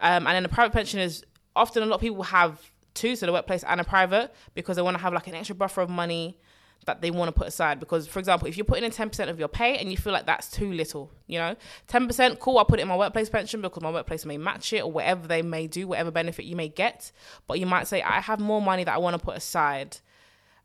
um, 0.00 0.26
and 0.26 0.36
then 0.36 0.42
the 0.42 0.48
private 0.48 0.72
pension 0.72 1.00
is 1.00 1.24
often 1.56 1.82
a 1.82 1.86
lot 1.86 1.96
of 1.96 2.00
people 2.00 2.22
have 2.24 2.60
two, 2.92 3.16
so 3.16 3.26
the 3.26 3.32
workplace 3.32 3.64
and 3.64 3.80
a 3.80 3.84
private, 3.84 4.32
because 4.54 4.76
they 4.76 4.82
want 4.82 4.96
to 4.96 5.02
have 5.02 5.12
like 5.12 5.26
an 5.26 5.34
extra 5.34 5.54
buffer 5.54 5.80
of 5.80 5.90
money 5.90 6.38
that 6.86 7.00
they 7.00 7.10
want 7.10 7.28
to 7.28 7.32
put 7.32 7.48
aside. 7.48 7.80
Because, 7.80 8.06
for 8.06 8.18
example, 8.18 8.48
if 8.48 8.56
you're 8.56 8.64
putting 8.64 8.84
in 8.84 8.90
10% 8.90 9.28
of 9.28 9.38
your 9.38 9.48
pay 9.48 9.76
and 9.76 9.90
you 9.90 9.96
feel 9.96 10.12
like 10.12 10.26
that's 10.26 10.50
too 10.50 10.72
little, 10.72 11.10
you 11.26 11.38
know, 11.38 11.56
10%, 11.88 12.38
cool, 12.38 12.58
I'll 12.58 12.64
put 12.64 12.78
it 12.78 12.82
in 12.82 12.88
my 12.88 12.96
workplace 12.96 13.28
pension 13.30 13.60
because 13.60 13.82
my 13.82 13.90
workplace 13.90 14.24
may 14.24 14.38
match 14.38 14.72
it 14.72 14.82
or 14.82 14.92
whatever 14.92 15.26
they 15.26 15.42
may 15.42 15.66
do, 15.66 15.88
whatever 15.88 16.10
benefit 16.10 16.44
you 16.44 16.56
may 16.56 16.68
get. 16.68 17.10
But 17.46 17.58
you 17.58 17.66
might 17.66 17.88
say, 17.88 18.02
I 18.02 18.20
have 18.20 18.40
more 18.40 18.62
money 18.62 18.84
that 18.84 18.94
I 18.94 18.98
want 18.98 19.18
to 19.18 19.24
put 19.24 19.36
aside. 19.36 19.98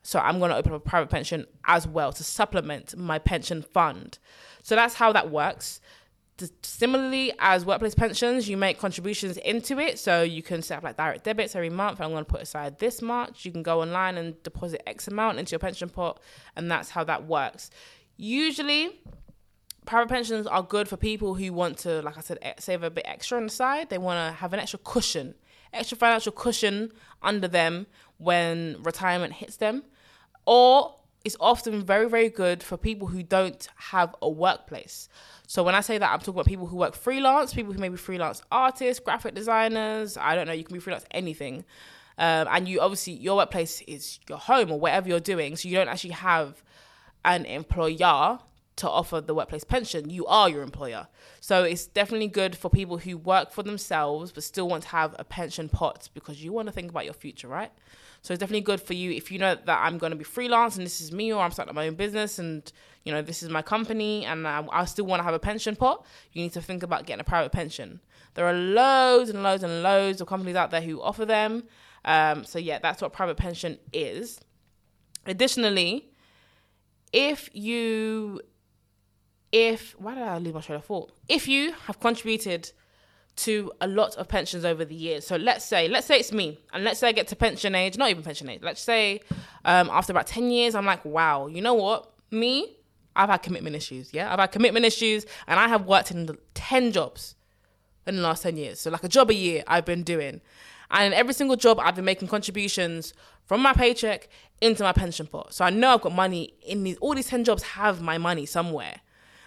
So 0.02 0.20
I'm 0.20 0.40
going 0.40 0.50
to 0.52 0.58
open 0.58 0.74
up 0.74 0.86
a 0.86 0.90
private 0.90 1.10
pension 1.10 1.46
as 1.66 1.88
well 1.88 2.12
to 2.14 2.24
supplement 2.24 2.96
my 2.98 3.20
pension 3.20 3.62
fund. 3.62 4.18
So 4.64 4.76
that's 4.76 4.96
how 4.96 5.12
that 5.14 5.30
works 5.30 5.82
similarly 6.62 7.34
as 7.40 7.66
workplace 7.66 7.96
pensions, 7.96 8.48
you 8.48 8.58
make 8.58 8.80
contributions 8.80 9.38
into 9.38 9.80
it. 9.80 10.00
So 10.00 10.22
you 10.22 10.42
can 10.42 10.62
set 10.62 10.78
up 10.78 10.84
like 10.84 10.98
direct 10.98 11.24
debits 11.24 11.56
every 11.56 11.70
month. 11.70 12.00
I'm 12.00 12.12
going 12.12 12.26
to 12.26 12.30
put 12.30 12.42
aside 12.42 12.80
this 12.80 13.02
much. 13.02 13.46
You 13.46 13.52
can 13.52 13.64
go 13.64 13.82
online 13.82 14.18
and 14.18 14.42
deposit 14.44 14.88
X 14.88 15.08
amount 15.08 15.40
into 15.40 15.52
your 15.52 15.60
pension 15.60 15.90
pot, 15.90 16.20
and 16.56 16.70
that's 16.72 16.90
how 16.92 17.04
that 17.06 17.26
works. 17.26 17.70
Usually, 18.18 19.02
private 19.86 20.10
pensions 20.10 20.48
are 20.48 20.64
good 20.64 20.88
for 20.88 20.98
people 20.98 21.36
who 21.36 21.52
want 21.54 21.78
to, 21.80 22.02
like 22.02 22.18
I 22.18 22.22
said, 22.22 22.38
save 22.60 22.84
a 22.84 22.90
bit 22.90 23.06
extra 23.08 23.38
on 23.38 23.46
the 23.46 23.50
side. 23.50 23.90
They 23.90 23.98
want 23.98 24.18
to 24.18 24.40
have 24.40 24.54
an 24.54 24.60
extra 24.60 24.80
cushion, 24.80 25.36
extra 25.74 25.98
financial 25.98 26.32
cushion 26.32 26.92
under 27.22 27.48
them 27.48 27.88
when 28.18 28.78
retirement 28.82 29.34
hits 29.34 29.58
them. 29.58 29.84
Or 30.46 30.96
it's 31.26 31.38
often 31.40 31.84
very, 31.84 32.10
very 32.10 32.30
good 32.30 32.64
for 32.64 32.78
people 32.78 33.08
who 33.08 33.24
don't 33.24 33.68
have 33.76 34.16
a 34.22 34.30
workplace. 34.30 35.10
So 35.48 35.64
when 35.64 35.76
I 35.76 35.82
say 35.82 35.98
that, 35.98 36.10
I'm 36.12 36.20
talking 36.20 36.36
about 36.36 36.46
people 36.46 36.68
who 36.68 36.78
work 36.78 36.96
freelance, 36.96 37.54
people 37.54 37.74
who 37.74 37.80
may 37.80 37.90
be 37.90 37.98
freelance 37.98 38.42
artists, 38.52 39.04
graphic 39.04 39.36
designers. 39.36 40.18
I 40.18 40.36
don't 40.36 40.48
know. 40.48 40.54
You 40.54 40.64
can 40.64 40.74
be 40.74 40.80
freelance 40.80 41.06
anything, 41.12 41.66
um, 42.18 42.48
and 42.52 42.68
you 42.68 42.82
obviously 42.82 43.14
your 43.14 43.38
workplace 43.38 43.82
is 43.82 44.20
your 44.30 44.38
home 44.38 44.72
or 44.72 44.80
whatever 44.80 45.10
you're 45.10 45.20
doing. 45.20 45.56
So 45.56 45.68
you 45.68 45.76
don't 45.76 45.88
actually 45.88 46.12
have 46.12 46.64
an 47.26 47.46
employer 47.46 48.40
to 48.80 48.90
offer 48.90 49.22
the 49.22 49.34
workplace 49.34 49.64
pension. 49.64 50.10
You 50.10 50.26
are 50.26 50.50
your 50.50 50.64
employer. 50.64 51.08
So 51.40 51.64
it's 51.64 51.86
definitely 51.86 52.28
good 52.28 52.56
for 52.56 52.70
people 52.70 52.98
who 52.98 53.18
work 53.18 53.52
for 53.52 53.64
themselves 53.64 54.32
but 54.32 54.44
still 54.44 54.68
want 54.68 54.84
to 54.84 54.90
have 54.90 55.16
a 55.20 55.24
pension 55.24 55.70
pot 55.70 56.10
because 56.14 56.44
you 56.44 56.52
want 56.52 56.68
to 56.68 56.72
think 56.72 56.90
about 56.90 57.06
your 57.06 57.14
future, 57.14 57.48
right? 57.48 57.72
So 58.22 58.34
it's 58.34 58.40
definitely 58.40 58.62
good 58.62 58.82
for 58.82 58.94
you 58.94 59.12
if 59.12 59.32
you 59.32 59.40
know 59.40 59.56
that 59.56 59.80
I'm 59.82 59.98
going 59.98 60.12
to 60.12 60.18
be 60.18 60.24
freelance 60.24 60.76
and 60.76 60.86
this 60.86 61.00
is 61.00 61.12
me 61.12 61.32
or 61.32 61.42
I'm 61.42 61.52
starting 61.52 61.76
my 61.76 61.88
own 61.88 61.96
business 61.96 62.40
and 62.40 62.70
you 63.06 63.14
know 63.14 63.22
this 63.22 63.42
is 63.42 63.50
my 63.50 63.62
company 63.62 64.26
and 64.26 64.46
I, 64.48 64.66
I 64.72 64.86
still 64.86 65.06
want 65.06 65.22
to 65.22 65.24
have 65.24 65.34
a 65.34 65.40
pension 65.40 65.76
pot. 65.76 66.06
You 66.34 66.44
need 66.44 66.54
to 66.54 66.62
think 66.62 66.84
about 66.84 67.06
getting 67.06 67.22
a 67.22 67.26
private 67.26 67.52
pension. 67.52 68.02
There 68.34 68.46
are 68.46 68.54
loads 68.54 69.30
and 69.30 69.44
loads 69.44 69.64
and 69.64 69.84
loads 69.84 70.22
of 70.22 70.28
companies 70.28 70.56
out 70.56 70.72
there 70.72 70.82
who 70.82 71.02
offer 71.02 71.26
them. 71.26 71.64
Um, 72.06 72.44
so 72.46 72.60
yeah, 72.60 72.80
that's 72.80 73.02
what 73.02 73.14
private 73.14 73.38
pension 73.38 73.78
is. 73.94 74.40
Additionally, 75.26 76.10
if 77.12 77.50
you 77.54 78.42
if 79.52 79.96
why 80.00 80.16
did 80.16 80.24
I 80.24 80.38
leave 80.38 80.54
my 80.54 80.62
train 80.62 80.78
of 80.78 80.86
thought? 80.86 81.12
If 81.28 81.48
you 81.48 81.74
have 81.86 82.00
contributed 82.00 82.72
to 83.40 83.72
a 83.80 83.88
lot 83.88 84.16
of 84.18 84.28
pensions 84.28 84.66
over 84.66 84.84
the 84.84 84.96
years. 84.96 85.26
So 85.26 85.38
let's 85.38 85.64
say, 85.64 85.88
let's 85.88 86.06
say 86.06 86.20
it's 86.20 86.34
me, 86.34 86.60
and 86.74 86.84
let's 86.84 87.00
say 87.00 87.08
I 87.08 87.12
get 87.14 87.30
to 87.30 87.38
pension 87.38 87.74
age, 87.74 87.98
not 87.98 88.10
even 88.10 88.22
pension 88.22 88.50
age. 88.50 88.62
Let's 88.62 88.82
say 88.82 89.22
um, 89.64 89.90
after 89.92 90.12
about 90.12 90.28
ten 90.28 90.52
years, 90.52 90.76
I'm 90.76 90.86
like, 90.86 91.06
wow, 91.06 91.48
you 91.48 91.62
know 91.62 91.74
what? 91.74 92.12
Me, 92.32 92.76
I've 93.16 93.30
had 93.30 93.38
commitment 93.38 93.78
issues. 93.78 94.14
Yeah, 94.14 94.32
I've 94.32 94.40
had 94.40 94.52
commitment 94.52 94.86
issues, 94.86 95.26
and 95.48 95.58
I 95.58 95.70
have 95.70 95.86
worked 95.86 96.12
in 96.12 96.38
ten 96.54 96.92
jobs 96.92 97.36
in 98.06 98.18
the 98.18 98.22
last 98.22 98.44
ten 98.44 98.58
years. 98.58 98.82
So 98.82 98.90
like 98.90 99.06
a 99.06 99.10
job 99.10 99.30
a 99.30 99.36
year 99.36 99.64
I've 99.68 99.86
been 99.86 100.04
doing, 100.04 100.42
And 100.92 101.14
in 101.14 101.14
every 101.14 101.34
single 101.34 101.56
job, 101.56 101.80
I've 101.80 101.96
been 101.96 102.06
making 102.06 102.28
contributions 102.28 103.14
from 103.46 103.62
my 103.62 103.72
paycheck 103.72 104.28
into 104.60 104.84
my 104.84 104.92
pension 104.92 105.28
pot. 105.28 105.54
So 105.54 105.64
I 105.64 105.70
know 105.70 105.94
I've 105.94 106.02
got 106.02 106.14
money 106.14 106.56
in 106.62 106.84
these, 106.84 106.98
all 106.98 107.16
these 107.16 107.28
10 107.28 107.46
jobs 107.46 107.64
have 107.64 108.02
my 108.02 108.18
money 108.18 108.46
somewhere. 108.46 109.00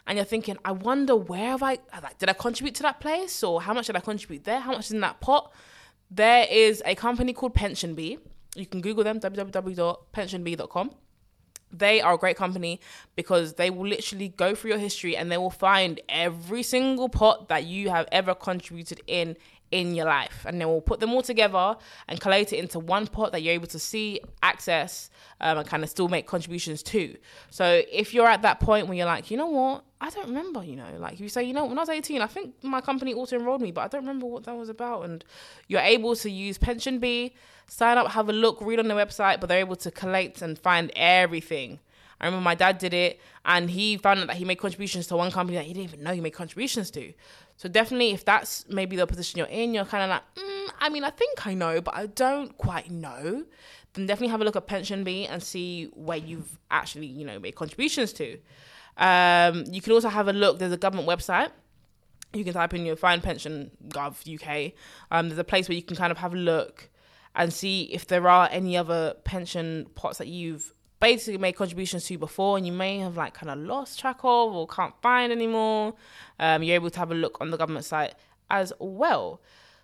And 0.07 0.19
you're 0.19 0.25
thinking, 0.25 0.57
I 0.65 0.73
wonder 0.73 1.15
where 1.15 1.51
have 1.51 1.63
I, 1.63 1.75
uh, 1.93 2.01
like, 2.03 2.19
did 2.19 2.29
I 2.29 2.33
contribute 2.33 2.75
to 2.77 2.83
that 2.83 3.01
place? 3.01 3.43
Or 3.43 3.63
how 3.63 3.73
much 3.73 3.87
did 3.87 3.97
I 3.97 4.01
contribute 4.01 4.45
there? 4.45 4.61
How 4.61 4.73
much 4.73 4.87
is 4.87 4.93
in 4.93 5.01
that 5.01 5.21
pot? 5.21 5.53
There 6.11 6.47
is 6.51 6.83
a 6.85 6.95
company 6.95 7.33
called 7.33 7.55
PensionBee. 7.55 8.19
You 8.57 8.67
can 8.67 8.81
Google 8.81 9.05
them, 9.05 9.21
www.pensionbee.com 9.21 10.91
they 11.73 12.01
are 12.01 12.15
a 12.15 12.19
great 12.19 12.37
company 12.37 12.81
because 13.17 13.55
they 13.55 13.71
will 13.71 13.89
literally 13.89 14.29
go 14.29 14.55
through 14.55 14.71
your 14.71 14.79
history 14.79 15.17
and 15.17 15.33
they 15.33 15.39
will 15.39 15.51
find 15.51 16.01
every 16.09 16.63
single 16.63 17.09
pot 17.09 17.49
that 17.49 17.65
you 17.65 17.89
have 17.89 18.07
ever 18.13 18.35
contributed 18.35 19.01
in 19.07 19.37
in 19.73 19.95
your 19.95 20.05
life. 20.05 20.45
And 20.47 20.61
then 20.61 20.69
we'll 20.69 20.83
put 20.83 21.01
them 21.01 21.13
all 21.13 21.23
together 21.23 21.77
and 22.07 22.21
collate 22.21 22.53
it 22.53 22.59
into 22.59 22.79
one 22.79 23.07
pot 23.09 23.33
that 23.33 23.43
you're 23.43 23.55
able 23.55 23.67
to 23.69 23.79
see 23.79 24.21
access 24.43 25.11
um, 25.41 25.59
and 25.59 25.67
kind 25.67 25.83
of 25.83 25.89
still 25.91 26.09
make 26.09 26.27
contributions 26.27 26.83
to. 26.85 27.17
So 27.51 27.83
if 27.91 28.15
you're 28.15 28.29
at 28.29 28.43
that 28.43 28.61
point 28.61 28.87
where 28.87 28.97
you're 28.97 29.07
like 29.07 29.31
you 29.31 29.37
know 29.37 29.49
what? 29.49 29.85
I 30.01 30.11
don't 30.11 30.27
remember 30.27 30.65
you 30.65 30.75
know 30.75 30.89
like 30.99 31.21
you 31.21 31.29
say 31.29 31.45
you 31.45 31.53
know 31.53 31.65
when 31.65 31.79
i 31.79 31.83
was 31.83 31.89
18 31.89 32.21
i 32.23 32.27
think 32.27 32.55
my 32.65 32.81
company 32.81 33.15
auto 33.15 33.37
enrolled 33.37 33.63
me 33.63 33.71
but 33.71 33.83
i 33.83 33.87
don't 33.87 34.01
remember 34.01 34.27
what 34.27 34.45
that 34.45 34.57
was 34.57 34.69
about. 34.69 35.05
And 35.05 35.25
you're 35.69 35.81
able 35.81 36.17
to 36.17 36.31
use 36.31 36.59
PensionBee, 36.59 37.33
sign 37.69 37.99
up 37.99 38.09
have 38.09 38.29
a 38.29 38.33
look 38.33 38.61
read 38.61 38.79
on 38.79 38.89
the 38.89 38.95
website 38.95 39.41
but 39.41 39.49
they're 39.49 39.61
able 39.61 39.77
to 39.77 39.91
collate 39.91 40.43
and 40.43 40.59
find 40.59 40.91
everything 40.97 41.79
I 42.23 42.27
remember 42.27 42.45
my 42.45 42.55
dad 42.55 42.79
did 42.79 42.95
it 42.95 43.21
and 43.45 43.69
he 43.69 43.97
found 43.97 44.21
out 44.21 44.29
that 44.29 44.37
he 44.37 44.45
made 44.45 44.57
contributions 44.57 45.09
to 45.09 45.17
one 45.17 45.33
company 45.33 45.59
that 45.59 45.67
he 45.67 45.73
didn't 45.75 45.89
even 45.89 46.03
know 46.05 46.15
he 46.15 46.21
made 46.21 46.31
contributions 46.31 46.91
to. 46.93 47.13
So 47.57 47.69
definitely, 47.69 48.13
if 48.13 48.25
that's 48.25 48.65
maybe 48.69 48.97
the 48.97 49.07
position 49.07 49.39
you're 49.39 49.49
in, 49.49 49.75
you're 49.75 49.85
kind 49.85 50.05
of 50.05 50.11
like, 50.11 50.23
mm, 50.37 50.69
I 50.81 50.89
mean, 50.89 51.03
I 51.03 51.11
think 51.11 51.47
I 51.47 51.55
know, 51.55 51.81
but 51.81 51.97
I 51.97 52.07
don't 52.07 52.57
quite 52.57 52.91
know. 52.91 53.45
Then 53.95 54.07
definitely 54.07 54.29
have 54.29 54.41
a 54.41 54.45
look 54.45 54.57
at 54.57 54.69
PensionBee 54.69 55.29
and 55.29 55.43
see 55.43 55.87
where 55.95 56.17
you've 56.17 56.59
actually, 56.71 57.07
you 57.07 57.27
know, 57.27 57.39
made 57.41 57.57
contributions 57.57 58.13
to. 58.15 58.39
Um, 58.97 59.65
you 59.71 59.83
can 59.83 59.93
also 59.93 60.09
have 60.09 60.29
a 60.29 60.33
look. 60.33 60.59
There's 60.61 60.73
a 60.73 60.77
government 60.77 61.09
website. 61.09 61.51
You 62.33 62.45
can 62.45 62.55
type 62.55 62.73
in 62.73 62.87
your 62.87 62.97
Find 62.97 63.23
Pension 63.23 63.73
Gov 63.89 64.27
UK. 64.33 64.73
Um, 65.11 65.29
there's 65.29 65.39
a 65.39 65.45
place 65.45 65.69
where 65.69 65.77
you 65.77 65.83
can 65.83 65.97
kind 65.97 66.11
of 66.11 66.19
have 66.19 66.33
a 66.33 66.39
look 66.39 66.89
and 67.35 67.53
see 67.53 67.83
if 67.93 68.07
there 68.07 68.29
are 68.29 68.49
any 68.51 68.77
other 68.77 69.15
pension 69.25 69.87
pots 69.95 70.19
that 70.19 70.29
you've 70.29 70.73
basically 71.03 71.37
made 71.37 71.53
contributions 71.53 72.05
to 72.07 72.17
before 72.17 72.57
and 72.57 72.65
you 72.65 72.73
may 72.73 73.01
have 73.01 73.17
like 73.17 73.35
kind 73.35 73.51
of 73.51 73.59
lost 73.59 73.99
track 73.99 74.21
of 74.23 74.55
or 74.55 74.69
can't 74.69 74.95
find 75.03 75.33
anymore, 75.33 75.95
um, 76.39 76.63
you're 76.63 76.77
able 76.77 76.91
to 76.91 76.99
have 76.99 77.11
a 77.11 77.15
look 77.15 77.37
on 77.41 77.51
the 77.51 77.57
government 77.59 77.85
site 77.85 78.15
as 78.49 78.73
well. 78.79 79.41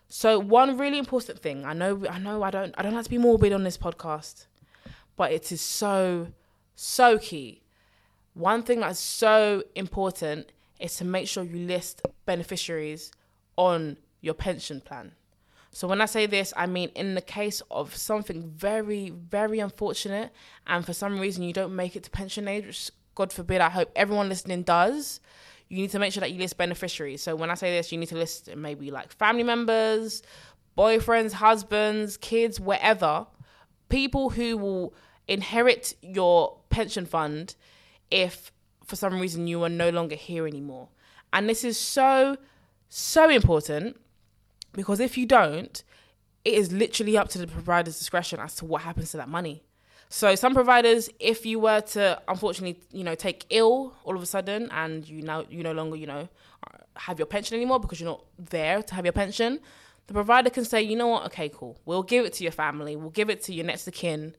So 0.09 0.39
one 0.39 0.79
really 0.79 0.97
important 0.97 1.41
thing, 1.41 1.65
I 1.65 1.73
know 1.73 2.07
I 2.09 2.19
know 2.19 2.43
I 2.43 2.51
don't 2.51 2.73
I 2.79 2.83
don't 2.83 2.95
like 2.95 3.05
to 3.05 3.11
be 3.11 3.19
morbid 3.19 3.53
on 3.53 3.65
this 3.65 3.77
podcast, 3.77 4.47
but 5.17 5.33
it 5.33 5.51
is 5.51 5.61
so, 5.61 6.29
so 6.77 7.19
key. 7.19 7.63
One 8.35 8.63
thing 8.63 8.81
that's 8.81 9.01
so 9.01 9.65
important 9.75 10.53
is 10.79 10.97
to 10.99 11.05
make 11.05 11.27
sure 11.27 11.43
you 11.43 11.67
list 11.67 12.01
beneficiaries 12.25 13.11
on 13.57 13.97
your 14.21 14.35
pension 14.35 14.81
plan. 14.81 15.13
So 15.71 15.87
when 15.87 16.01
I 16.01 16.07
say 16.07 16.27
this, 16.27 16.53
I 16.57 16.67
mean 16.67 16.91
in 16.95 17.15
the 17.15 17.21
case 17.21 17.63
of 17.71 17.95
something 17.95 18.51
very, 18.51 19.11
very 19.11 19.61
unfortunate, 19.61 20.33
and 20.67 20.85
for 20.85 20.93
some 20.93 21.21
reason 21.21 21.43
you 21.43 21.53
don't 21.53 21.77
make 21.77 21.97
it 21.97 22.05
to 22.05 22.11
pension 22.11 22.49
age, 22.49 22.67
which 22.67 22.91
God 23.15 23.33
forbid, 23.33 23.61
I 23.61 23.69
hope 23.69 23.91
everyone 23.95 24.29
listening 24.29 24.63
does. 24.63 25.21
You 25.69 25.79
need 25.79 25.91
to 25.91 25.99
make 25.99 26.13
sure 26.13 26.21
that 26.21 26.33
you 26.33 26.39
list 26.39 26.57
beneficiaries. 26.57 27.23
So 27.23 27.37
when 27.37 27.51
I 27.51 27.55
say 27.55 27.71
this, 27.77 27.93
you 27.93 27.99
need 27.99 28.09
to 28.09 28.17
list 28.17 28.55
maybe 28.57 28.91
like 28.91 29.13
family 29.13 29.43
members, 29.43 30.23
boyfriends, 30.77 31.33
husbands, 31.33 32.17
kids, 32.17 32.59
whatever, 32.61 33.27
people 33.89 34.31
who 34.31 34.57
will 34.57 34.95
inherit 35.27 35.95
your 36.01 36.57
pension 36.71 37.05
fund 37.05 37.55
if 38.11 38.53
for 38.85 38.97
some 38.97 39.21
reason 39.21 39.47
you 39.47 39.63
are 39.65 39.69
no 39.69 39.91
longer 39.91 40.15
here 40.15 40.47
anymore. 40.47 40.89
And 41.33 41.49
this 41.49 41.65
is 41.65 41.77
so, 41.77 42.39
so 42.89 43.29
important 43.29 44.01
because 44.73 45.01
if 45.01 45.17
you 45.19 45.27
don't, 45.27 45.83
it 46.45 46.55
is 46.55 46.73
literally 46.73 47.17
up 47.17 47.29
to 47.31 47.39
the 47.39 47.47
provider's 47.47 47.99
discretion 47.99 48.41
as 48.41 48.55
to 48.57 48.65
what 48.65 48.83
happens 48.83 49.11
to 49.13 49.17
that 49.19 49.29
money. 49.29 49.63
So 50.09 50.35
some 50.35 50.55
providers, 50.55 51.11
if 51.21 51.45
you 51.45 51.59
were 51.59 51.81
to 51.81 52.21
unfortunately, 52.29 52.81
you 52.93 53.05
know, 53.05 53.15
take 53.15 53.45
ill 53.51 53.95
all 54.05 54.17
of 54.17 54.23
a 54.23 54.27
sudden 54.27 54.71
and 54.71 55.07
you 55.07 55.23
now 55.23 55.45
you 55.51 55.63
no 55.63 55.73
longer, 55.73 55.97
you 55.97 56.07
know, 56.07 56.29
have 56.97 57.19
your 57.19 57.27
pension 57.27 57.57
anymore 57.57 57.79
because 57.81 58.01
you're 58.01 58.11
not 58.11 58.25
there 58.39 58.83
to 58.83 58.95
have 58.95 59.05
your 59.05 59.13
pension, 59.13 59.61
the 60.07 60.15
provider 60.15 60.49
can 60.49 60.65
say, 60.65 60.83
you 60.83 60.97
know 60.97 61.09
what, 61.09 61.27
okay, 61.27 61.51
cool, 61.51 61.79
we'll 61.85 62.03
give 62.03 62.25
it 62.25 62.33
to 62.35 62.43
your 62.43 62.53
family, 62.53 62.97
we'll 62.97 63.11
give 63.11 63.29
it 63.29 63.43
to 63.43 63.53
your 63.53 63.67
next 63.67 63.87
of 63.87 63.95
kin, 63.95 64.35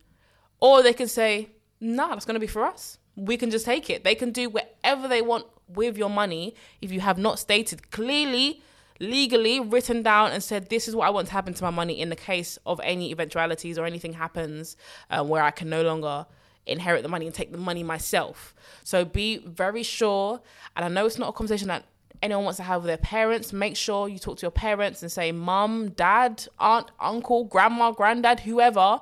or 0.60 0.82
they 0.82 0.94
can 0.94 1.08
say, 1.08 1.50
no, 1.80 2.08
nah, 2.08 2.14
that's 2.14 2.26
going 2.26 2.34
to 2.34 2.40
be 2.40 2.48
for 2.48 2.66
us. 2.66 2.98
We 3.16 3.38
can 3.38 3.52
just 3.52 3.66
take 3.66 3.90
it. 3.90 4.04
They 4.04 4.16
can 4.16 4.32
do 4.32 4.50
whatever 4.50 5.08
they 5.08 5.22
want 5.22 5.46
with 5.68 5.98
your 5.98 6.10
money 6.10 6.56
if 6.82 6.92
you 6.92 7.00
have 7.02 7.18
not 7.18 7.38
stated 7.38 7.92
clearly 7.92 8.62
legally 9.00 9.60
written 9.60 10.04
down 10.04 10.32
and 10.32 10.44
said, 10.44 10.70
This 10.70 10.88
is 10.88 10.96
what 10.96 11.08
I 11.08 11.10
want 11.10 11.28
to 11.28 11.34
happen 11.34 11.54
to 11.54 11.64
my 11.64 11.70
money 11.70 12.00
in 12.00 12.10
the 12.10 12.16
case 12.16 12.60
of 12.66 12.80
any 12.84 13.12
eventualities 13.12 13.78
or 13.78 13.86
anything 13.86 14.14
happens 14.14 14.78
uh, 15.10 15.24
where 15.24 15.44
I 15.44 15.52
can 15.52 15.70
no 15.70 15.82
longer 15.82 16.26
inherit 16.66 17.04
the 17.04 17.10
money 17.10 17.26
and 17.26 17.34
take 17.34 17.52
the 17.52 17.58
money 17.58 17.84
myself. 17.84 18.54
So 18.84 19.06
be 19.06 19.38
very 19.38 19.84
sure. 19.84 20.42
And 20.76 20.86
I 20.86 20.88
know 20.90 21.06
it's 21.06 21.18
not 21.18 21.30
a 21.30 21.34
conversation 21.34 21.68
that 21.70 21.86
anyone 22.22 22.44
wants 22.44 22.58
to 22.58 22.64
have 22.64 22.84
with 22.84 22.88
their 22.88 22.98
parents. 22.98 23.54
Make 23.54 23.76
sure 23.76 24.08
you 24.08 24.20
talk 24.20 24.38
to 24.40 24.44
your 24.44 24.52
parents 24.52 25.02
and 25.02 25.12
say, 25.12 25.32
Mum, 25.32 25.90
dad, 25.90 26.48
aunt, 26.60 26.92
uncle, 27.00 27.46
grandma, 27.46 27.92
granddad, 27.92 28.42
whoever. 28.42 29.02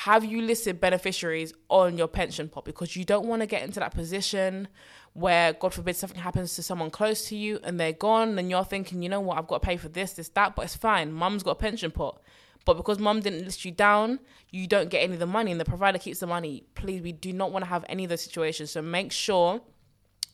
Have 0.00 0.26
you 0.26 0.42
listed 0.42 0.78
beneficiaries 0.78 1.54
on 1.70 1.96
your 1.96 2.06
pension 2.06 2.50
pot? 2.50 2.66
Because 2.66 2.96
you 2.96 3.04
don't 3.06 3.26
want 3.26 3.40
to 3.40 3.46
get 3.46 3.62
into 3.62 3.80
that 3.80 3.94
position 3.94 4.68
where 5.16 5.54
God 5.54 5.72
forbid 5.72 5.96
something 5.96 6.20
happens 6.20 6.54
to 6.56 6.62
someone 6.62 6.90
close 6.90 7.26
to 7.28 7.36
you 7.36 7.58
and 7.64 7.80
they're 7.80 7.92
gone, 7.92 8.38
and 8.38 8.50
you're 8.50 8.64
thinking, 8.64 9.02
you 9.02 9.08
know 9.08 9.20
what, 9.20 9.38
I've 9.38 9.46
got 9.46 9.62
to 9.62 9.66
pay 9.66 9.78
for 9.78 9.88
this, 9.88 10.12
this, 10.12 10.28
that, 10.30 10.54
but 10.54 10.66
it's 10.66 10.76
fine. 10.76 11.10
Mum's 11.10 11.42
got 11.42 11.52
a 11.52 11.54
pension 11.54 11.90
pot. 11.90 12.20
But 12.66 12.74
because 12.74 12.98
mum 12.98 13.20
didn't 13.20 13.44
list 13.44 13.64
you 13.64 13.70
down, 13.70 14.18
you 14.50 14.66
don't 14.66 14.90
get 14.90 15.02
any 15.02 15.14
of 15.14 15.20
the 15.20 15.26
money 15.26 15.52
and 15.52 15.60
the 15.60 15.64
provider 15.64 15.98
keeps 15.98 16.18
the 16.18 16.26
money. 16.26 16.64
Please, 16.74 17.00
we 17.00 17.12
do 17.12 17.32
not 17.32 17.50
want 17.50 17.64
to 17.64 17.68
have 17.68 17.84
any 17.88 18.04
of 18.04 18.10
those 18.10 18.22
situations. 18.22 18.72
So 18.72 18.82
make 18.82 19.10
sure 19.10 19.62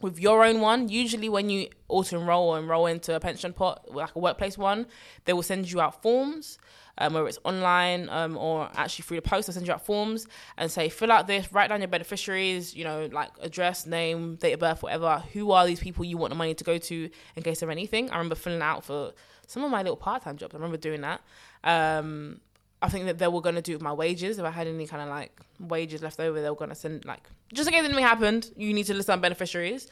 with 0.03 0.19
your 0.19 0.45
own 0.45 0.61
one, 0.61 0.89
usually 0.89 1.29
when 1.29 1.49
you 1.51 1.69
auto 1.89 2.21
enroll 2.21 2.51
or 2.51 2.59
enroll 2.59 2.87
into 2.87 3.15
a 3.15 3.21
pension 3.21 3.53
pot, 3.53 3.95
like 3.95 4.15
a 4.15 4.19
workplace 4.19 4.59
one, 4.59 4.87
they 5.25 5.33
will 5.33 5.43
send 5.43 5.71
you 5.71 5.81
out 5.81 6.03
forms 6.03 6.59
um, 6.99 7.15
whether 7.15 7.27
it's 7.27 7.39
online 7.45 8.09
um, 8.11 8.37
or 8.37 8.69
actually 8.75 9.05
through 9.05 9.17
the 9.17 9.23
post. 9.23 9.47
they'll 9.47 9.55
send 9.55 9.67
you 9.67 9.73
out 9.73 9.85
forms 9.85 10.27
and 10.57 10.71
say, 10.71 10.89
fill 10.89 11.13
out 11.13 11.27
this, 11.27 11.53
write 11.53 11.69
down 11.69 11.81
your 11.81 11.89
beneficiaries, 11.89 12.75
you 12.75 12.85
know, 12.85 13.09
like 13.13 13.31
address, 13.41 13.87
name, 13.87 14.37
date 14.37 14.53
of 14.53 14.61
birth, 14.61 14.83
whatever. 14.83 15.23
Who 15.33 15.53
are 15.53 15.67
these 15.67 15.81
people 15.81 16.05
you 16.05 16.17
want 16.17 16.31
the 16.31 16.37
money 16.37 16.55
to 16.55 16.65
go 16.65 16.79
to 16.79 17.11
in 17.37 17.43
case 17.43 17.63
of 17.63 17.71
anything? 17.71 18.11
I 18.11 18.15
remember 18.15 18.35
filling 18.35 18.63
out 18.63 18.85
for 18.85 19.13
some 19.47 19.65
of 19.65 19.71
my 19.71 19.83
little 19.83 19.97
part 19.97 20.23
time 20.23 20.37
jobs. 20.37 20.55
I 20.55 20.59
remember 20.59 20.77
doing 20.77 21.01
that. 21.03 21.21
Um, 21.65 22.41
I 22.83 22.89
think 22.89 23.07
that 23.07 23.19
they 23.19 23.29
were 23.29 23.41
going 23.41 23.55
to 23.55 23.63
do 23.63 23.73
with 23.73 23.83
my 23.83 23.93
wages. 23.93 24.39
If 24.39 24.45
I 24.45 24.51
had 24.51 24.67
any 24.67 24.87
kind 24.87 25.03
of 25.03 25.09
like 25.09 25.41
wages 25.61 26.03
left 26.03 26.19
over, 26.19 26.43
they 26.43 26.51
were 26.51 26.57
going 26.57 26.71
to 26.71 26.77
send 26.77 27.05
like, 27.05 27.23
just 27.55 27.69
in 27.69 27.75
case 27.75 27.85
anything 27.85 28.05
happened, 28.05 28.51
you 28.57 28.75
need 28.75 28.87
to 28.87 28.95
list 28.95 29.09
down 29.09 29.21
beneficiaries. 29.21 29.87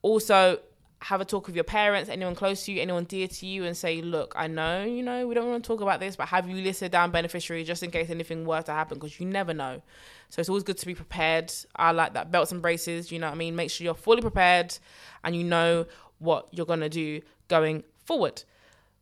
Also, 0.00 0.58
have 1.02 1.20
a 1.20 1.24
talk 1.24 1.46
with 1.46 1.56
your 1.56 1.64
parents, 1.64 2.08
anyone 2.08 2.34
close 2.34 2.64
to 2.64 2.72
you, 2.72 2.80
anyone 2.80 3.04
dear 3.04 3.26
to 3.26 3.46
you, 3.46 3.64
and 3.64 3.76
say, 3.76 4.00
look, 4.00 4.32
I 4.36 4.46
know, 4.46 4.84
you 4.84 5.02
know, 5.02 5.26
we 5.26 5.34
don't 5.34 5.48
want 5.48 5.62
to 5.62 5.66
talk 5.66 5.80
about 5.80 5.98
this, 6.00 6.14
but 6.14 6.28
have 6.28 6.48
you 6.48 6.56
listed 6.62 6.92
down 6.92 7.10
beneficiaries 7.10 7.66
just 7.66 7.82
in 7.82 7.90
case 7.90 8.08
anything 8.08 8.46
were 8.46 8.62
to 8.62 8.72
happen? 8.72 8.98
Because 8.98 9.18
you 9.18 9.26
never 9.26 9.52
know. 9.52 9.82
So 10.28 10.40
it's 10.40 10.48
always 10.48 10.62
good 10.62 10.78
to 10.78 10.86
be 10.86 10.94
prepared. 10.94 11.52
I 11.74 11.90
like 11.90 12.14
that 12.14 12.30
belts 12.30 12.52
and 12.52 12.62
braces, 12.62 13.10
you 13.10 13.18
know 13.18 13.26
what 13.26 13.34
I 13.34 13.36
mean? 13.36 13.56
Make 13.56 13.70
sure 13.70 13.84
you're 13.84 13.94
fully 13.94 14.22
prepared 14.22 14.78
and 15.24 15.34
you 15.34 15.42
know 15.44 15.86
what 16.18 16.46
you're 16.52 16.66
going 16.66 16.80
to 16.80 16.88
do 16.88 17.20
going 17.48 17.82
forward. 18.04 18.44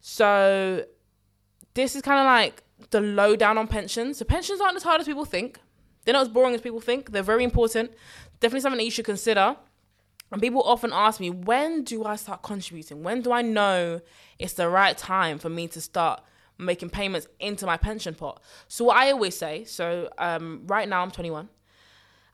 So 0.00 0.84
this 1.74 1.94
is 1.94 2.02
kind 2.02 2.18
of 2.18 2.24
like 2.24 2.62
the 2.90 3.00
lowdown 3.00 3.58
on 3.58 3.66
pensions. 3.66 4.18
So 4.18 4.24
pensions 4.24 4.60
aren't 4.60 4.76
as 4.76 4.82
hard 4.82 5.00
as 5.00 5.06
people 5.06 5.24
think. 5.24 5.60
They're 6.04 6.14
not 6.14 6.22
as 6.22 6.28
boring 6.28 6.54
as 6.54 6.60
people 6.60 6.80
think. 6.80 7.12
They're 7.12 7.22
very 7.22 7.44
important. 7.44 7.92
Definitely 8.40 8.60
something 8.60 8.78
that 8.78 8.84
you 8.84 8.90
should 8.90 9.04
consider. 9.04 9.56
And 10.32 10.40
people 10.40 10.62
often 10.62 10.92
ask 10.92 11.20
me, 11.20 11.30
when 11.30 11.82
do 11.82 12.04
I 12.04 12.16
start 12.16 12.42
contributing? 12.42 13.02
When 13.02 13.20
do 13.20 13.32
I 13.32 13.42
know 13.42 14.00
it's 14.38 14.54
the 14.54 14.68
right 14.68 14.96
time 14.96 15.38
for 15.38 15.48
me 15.48 15.66
to 15.68 15.80
start 15.80 16.22
making 16.56 16.90
payments 16.90 17.26
into 17.40 17.66
my 17.66 17.76
pension 17.76 18.14
pot? 18.14 18.40
So, 18.68 18.84
what 18.84 18.96
I 18.96 19.10
always 19.10 19.36
say, 19.36 19.64
so 19.64 20.08
um, 20.18 20.62
right 20.66 20.88
now 20.88 21.02
I'm 21.02 21.10
21 21.10 21.48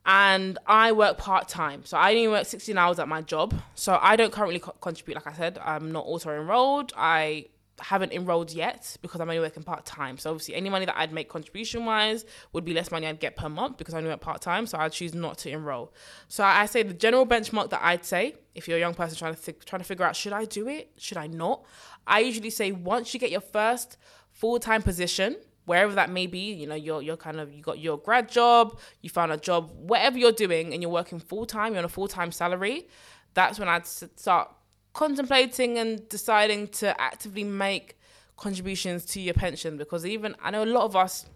and 0.05 0.59
I 0.67 0.93
work 0.93 1.17
part 1.17 1.49
time. 1.49 1.87
So, 1.87 1.97
I 1.97 2.11
only 2.11 2.29
work 2.29 2.45
16 2.45 2.77
hours 2.77 2.99
at 2.99 3.09
my 3.09 3.23
job. 3.23 3.55
So, 3.75 3.99
I 4.01 4.15
don't 4.15 4.33
currently 4.33 4.61
co- 4.61 4.73
contribute, 4.73 5.15
like 5.15 5.27
I 5.27 5.33
said, 5.33 5.59
I'm 5.65 5.91
not 5.91 6.05
auto 6.07 6.39
enrolled. 6.39 6.93
I 6.97 7.47
haven't 7.81 8.13
enrolled 8.13 8.53
yet 8.53 8.97
because 9.03 9.21
I'm 9.21 9.29
only 9.29 9.41
working 9.41 9.63
part 9.63 9.85
time. 9.85 10.19
So 10.19 10.31
obviously, 10.31 10.55
any 10.55 10.71
money 10.71 10.87
that 10.87 10.97
I'd 10.97 11.13
make 11.13 11.29
contribution 11.29 11.85
wise 11.85 12.25
would 12.53 12.65
be 12.65 12.73
less 12.73 12.91
money 12.91 13.07
I'd 13.07 13.21
get 13.21 13.37
per 13.37 13.49
month 13.49 13.77
because 13.77 13.95
I 13.95 13.99
only 13.99 14.11
work 14.11 14.21
part 14.21 14.41
time. 14.41 14.67
So 14.67 14.79
I 14.79 14.89
choose 14.89 15.15
not 15.15 15.39
to 15.39 15.51
enroll. 15.51 15.93
So 16.29 16.45
I 16.45 16.67
say 16.67 16.83
the 16.83 16.95
general 16.95 17.27
benchmark 17.27 17.71
that 17.71 17.81
I'd 17.83 18.05
say 18.05 18.37
if 18.55 18.67
you're 18.67 18.79
a 18.79 18.81
young 18.81 18.95
person 18.95 19.17
trying 19.17 19.35
to 19.35 19.41
th- 19.41 19.65
trying 19.65 19.81
to 19.81 19.87
figure 19.87 20.05
out 20.05 20.17
should 20.17 20.33
I 20.33 20.45
do 20.45 20.69
it, 20.69 20.93
should 20.97 21.19
I 21.19 21.27
not, 21.27 21.65
I 22.07 22.21
usually 22.21 22.51
say 22.51 22.73
once 22.73 23.13
you 23.13 23.21
get 23.21 23.31
your 23.31 23.41
first 23.41 23.99
full 24.31 24.59
time 24.59 24.83
position, 24.83 25.37
wherever 25.67 25.95
that 25.95 26.11
may 26.11 26.27
be, 26.27 26.53
you 26.53 26.67
know, 26.67 26.75
you're 26.75 27.03
you're 27.03 27.17
kind 27.17 27.41
of 27.41 27.53
you 27.53 27.63
got 27.63 27.79
your 27.79 27.99
grad 27.99 28.31
job, 28.31 28.79
you 29.03 29.11
found 29.11 29.33
a 29.33 29.37
job, 29.37 29.71
whatever 29.77 30.17
you're 30.17 30.33
doing, 30.33 30.73
and 30.73 30.83
you're 30.83 30.91
working 30.91 31.19
full 31.19 31.45
time, 31.45 31.73
you're 31.73 31.81
on 31.81 31.85
a 31.85 31.89
full 31.89 32.09
time 32.09 32.33
salary. 32.33 32.89
That's 33.35 33.59
when 33.59 33.69
I'd 33.69 33.87
start 33.87 34.51
contemplating 34.97 35.77
and 35.77 36.09
deciding 36.09 36.67
to 36.69 36.99
actively 36.99 37.45
make 37.45 37.99
contributions 38.39 39.05
to 39.05 39.21
your 39.21 39.35
pension 39.35 39.77
because 39.77 40.07
even 40.07 40.35
I 40.43 40.51
know 40.51 40.65
a 40.65 40.73
lot 40.79 40.85
of 40.85 40.97
us, 40.97 41.27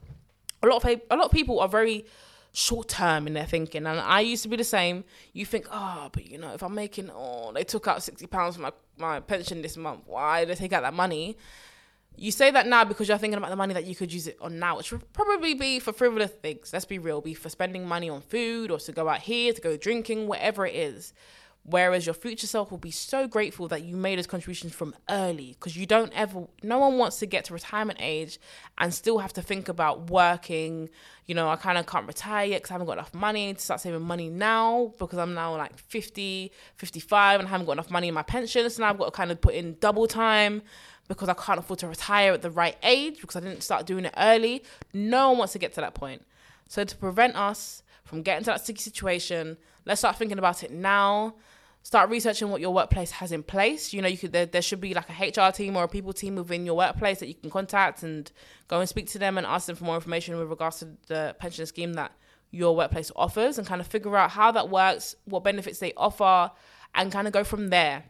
a 0.63 0.67
lot 0.67 0.83
of 0.83 1.01
a 1.11 1.17
lot 1.17 1.27
of 1.27 1.31
people 1.31 1.61
are 1.61 1.69
very 1.69 2.07
short 2.53 2.89
term 2.89 3.27
in 3.27 3.35
their 3.35 3.45
thinking. 3.45 3.87
And 3.87 4.01
I 4.01 4.21
used 4.21 4.43
to 4.45 4.49
be 4.49 4.57
the 4.57 4.65
same. 4.65 5.05
You 5.35 5.45
think, 5.45 5.67
oh, 5.71 6.09
but 6.11 6.25
you 6.25 6.39
know, 6.39 6.55
if 6.55 6.63
I'm 6.63 6.75
making, 6.75 7.11
oh, 7.15 7.53
they 7.53 7.65
took 7.65 7.87
out 7.87 8.03
sixty 8.03 8.27
pounds 8.27 8.55
from 8.57 8.63
my 8.63 8.73
my 8.97 9.21
pension 9.21 9.61
this 9.61 9.77
month. 9.77 10.05
Why 10.07 10.41
did 10.41 10.57
they 10.57 10.59
take 10.59 10.73
out 10.73 10.83
that 10.83 10.95
money? 10.95 11.37
You 12.17 12.33
say 12.33 12.51
that 12.51 12.67
now 12.67 12.85
because 12.85 13.09
you're 13.09 13.19
thinking 13.19 13.37
about 13.37 13.51
the 13.51 13.57
money 13.57 13.75
that 13.75 13.85
you 13.85 13.95
could 13.95 14.11
use 14.11 14.27
it 14.27 14.39
on 14.41 14.59
now, 14.59 14.79
which 14.79 14.91
would 14.91 15.13
probably 15.13 15.53
be 15.53 15.81
for 15.81 15.93
frivolous 15.93 16.31
things. 16.31 16.73
Let's 16.73 16.87
be 16.87 16.99
real, 16.99 17.21
be 17.21 17.35
for 17.35 17.51
spending 17.51 17.87
money 17.87 18.09
on 18.09 18.23
food 18.23 18.71
or 18.71 18.79
to 18.79 18.93
go 18.93 19.07
out 19.07 19.21
here, 19.21 19.53
to 19.53 19.61
go 19.61 19.77
drinking, 19.77 20.29
whatever 20.29 20.67
it 20.67 20.75
is. 20.75 21.13
Whereas 21.71 22.05
your 22.05 22.15
future 22.15 22.49
self 22.49 22.71
will 22.71 22.79
be 22.79 22.91
so 22.91 23.29
grateful 23.29 23.69
that 23.69 23.83
you 23.83 23.97
made 23.97 24.19
those 24.19 24.27
contributions 24.27 24.75
from 24.75 24.95
early 25.09 25.57
because 25.59 25.77
you 25.77 25.87
don't 25.87 26.13
ever, 26.15 26.47
no 26.65 26.79
one 26.79 26.99
wants 26.99 27.21
to 27.21 27.27
get 27.27 27.45
to 27.45 27.53
retirement 27.53 27.99
age 28.03 28.41
and 28.79 28.93
still 28.93 29.19
have 29.19 29.33
to 29.35 29.43
think 29.43 29.69
about 29.69 30.11
working. 30.11 30.91
You 31.27 31.37
know, 31.37 31.49
I 31.49 31.55
kind 31.57 31.79
of 31.79 31.87
can't 31.87 32.09
retire 32.09 32.47
yet 32.47 32.63
because 32.63 32.73
I 32.73 32.75
haven't 32.75 32.89
got 32.89 32.95
enough 32.95 33.15
money 33.15 33.55
to 33.55 33.61
start 33.61 33.81
saving 33.81 34.03
money 34.03 34.29
now 34.29 34.93
because 34.99 35.19
I'm 35.19 35.35
now 35.35 35.57
like 35.57 35.79
50, 35.79 36.51
55 36.75 37.41
and 37.41 37.47
I 37.47 37.51
haven't 37.51 37.67
got 37.67 37.73
enough 37.73 37.91
money 37.91 38.09
in 38.09 38.15
my 38.15 38.23
pension. 38.23 38.69
So 38.69 38.83
now 38.83 38.91
I've 38.91 38.99
got 38.99 39.07
to 39.07 39.13
kind 39.13 39.31
of 39.31 39.41
put 39.41 39.55
in 39.55 39.77
double 39.79 40.09
time 40.09 40.63
because 41.07 41.29
I 41.29 41.35
can't 41.35 41.61
afford 41.61 41.79
to 41.81 41.89
retire 41.89 42.33
at 42.33 42.43
the 42.43 42.51
right 42.51 42.77
age 42.83 43.21
because 43.21 43.37
I 43.37 43.41
didn't 43.41 43.63
start 43.63 43.87
doing 43.87 44.07
it 44.07 44.15
early. 44.17 44.65
No 44.93 45.31
one 45.31 45.39
wants 45.39 45.53
to 45.53 45.61
get 45.61 45.73
to 45.75 45.81
that 45.83 45.95
point. 45.95 46.27
So 46.69 46.83
to 46.83 46.97
prevent 46.97 47.37
us 47.37 47.85
from 48.05 48.23
getting 48.23 48.43
to 48.45 48.51
that 48.51 48.61
sticky 48.61 48.81
situation, 48.81 49.57
let's 49.87 50.01
start 50.01 50.17
thinking 50.17 50.39
about 50.39 50.65
it 50.65 50.73
now 50.73 51.35
start 51.83 52.11
researching 52.11 52.51
what 52.51 52.61
your 52.61 52.73
workplace 52.73 53.11
has 53.11 53.33
in 53.33 53.43
place. 53.43 53.93
You 53.93 54.03
know, 54.03 54.09
you 54.09 54.19
could 54.19 54.33
there, 54.33 54.47
there 54.47 54.63
should 54.63 54.81
be 54.81 54.95
like 54.95 55.09
a 55.09 55.13
HR 55.27 55.51
team 55.53 55.77
or 55.77 55.85
a 55.85 55.89
people 55.89 56.13
team 56.13 56.37
within 56.37 56.67
your 56.67 56.77
workplace 56.77 57.21
that 57.21 57.29
you 57.29 57.35
can 57.35 57.51
contact 57.51 58.03
and 58.03 58.31
go 58.69 58.81
and 58.81 58.89
speak 58.89 59.09
to 59.11 59.19
them 59.19 59.39
and 59.39 59.47
ask 59.47 59.67
them 59.67 59.77
for 59.77 59.85
more 59.85 59.95
information 59.95 60.39
with 60.39 60.49
regards 60.49 60.79
to 60.81 60.89
the 61.09 61.35
pension 61.39 61.67
scheme 61.67 61.95
that 61.95 62.13
your 62.51 62.75
workplace 62.75 63.11
offers 63.17 63.59
and 63.59 63.67
kind 63.67 63.81
of 63.81 63.87
figure 63.87 64.17
out 64.17 64.31
how 64.31 64.51
that 64.53 64.69
works, 64.69 65.15
what 65.25 65.45
benefits 65.45 65.79
they 65.79 65.93
offer, 65.97 66.51
and 66.95 67.13
kind 67.13 67.27
of 67.27 67.33
go 67.33 67.45
from 67.45 67.69
there. 67.69 68.05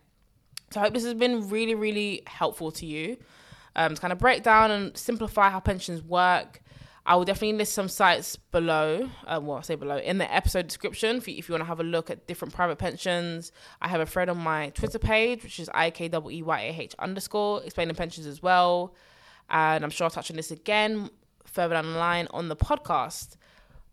So 0.70 0.80
I 0.80 0.84
hope 0.84 0.94
this 0.94 1.04
has 1.04 1.14
been 1.14 1.48
really, 1.48 1.74
really 1.74 2.22
helpful 2.26 2.72
to 2.72 2.86
you. 2.86 3.16
Um, 3.76 3.94
to 3.94 4.00
kind 4.00 4.12
of 4.12 4.18
break 4.18 4.42
down 4.42 4.72
and 4.72 4.96
simplify 4.96 5.48
how 5.48 5.60
pensions 5.60 6.02
work 6.02 6.60
I 7.10 7.16
will 7.16 7.24
definitely 7.24 7.58
list 7.58 7.72
some 7.72 7.88
sites 7.88 8.36
below. 8.36 9.10
Uh, 9.26 9.40
well, 9.42 9.58
I 9.58 9.62
say 9.62 9.74
below 9.74 9.96
in 9.96 10.18
the 10.18 10.32
episode 10.32 10.68
description 10.68 11.20
for 11.20 11.30
if 11.30 11.48
you 11.48 11.52
want 11.54 11.62
to 11.62 11.66
have 11.66 11.80
a 11.80 11.82
look 11.82 12.08
at 12.08 12.28
different 12.28 12.54
private 12.54 12.78
pensions. 12.78 13.50
I 13.82 13.88
have 13.88 14.00
a 14.00 14.06
thread 14.06 14.28
on 14.28 14.38
my 14.38 14.70
Twitter 14.70 15.00
page, 15.00 15.42
which 15.42 15.58
is 15.58 15.68
ikweeyah 15.70 16.94
underscore 17.00 17.64
explaining 17.64 17.96
pensions 17.96 18.28
as 18.28 18.44
well. 18.44 18.94
And 19.48 19.82
I'm 19.82 19.90
sure 19.90 20.04
I'll 20.04 20.10
touch 20.12 20.30
on 20.30 20.36
this 20.36 20.52
again 20.52 21.10
further 21.46 21.74
down 21.74 21.92
the 21.92 21.98
line 21.98 22.28
on 22.30 22.46
the 22.46 22.54
podcast. 22.54 23.34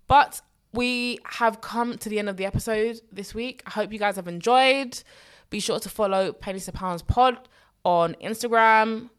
But 0.07 0.41
we 0.71 1.17
have 1.25 1.59
come 1.59 1.97
to 1.97 2.09
the 2.09 2.19
end 2.19 2.29
of 2.29 2.37
the 2.37 2.45
episode 2.45 3.01
this 3.11 3.33
week. 3.33 3.63
I 3.65 3.71
hope 3.71 3.91
you 3.91 3.97
guys 3.97 4.17
have 4.17 4.27
enjoyed. 4.27 5.01
Be 5.49 5.59
sure 5.59 5.79
to 5.79 5.89
follow 5.89 6.33
Pennies 6.33 6.65
to 6.65 6.71
Pounds 6.71 7.01
Pod 7.01 7.39
on 7.83 8.13
Instagram, 8.21 9.09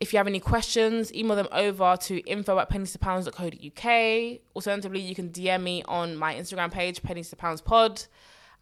if 0.00 0.12
you 0.12 0.18
have 0.18 0.26
any 0.26 0.40
questions, 0.40 1.12
email 1.12 1.36
them 1.36 1.48
over 1.50 1.96
to 2.02 2.18
info 2.20 2.58
at 2.58 2.70
pennies2pounds.co.uk. 2.70 4.40
Alternatively, 4.54 5.00
you 5.00 5.14
can 5.14 5.30
DM 5.30 5.62
me 5.62 5.82
on 5.88 6.16
my 6.16 6.34
Instagram 6.34 6.70
page, 6.70 7.02
pennies 7.02 7.30
to 7.30 7.36
pounds 7.36 7.60
pod, 7.60 8.04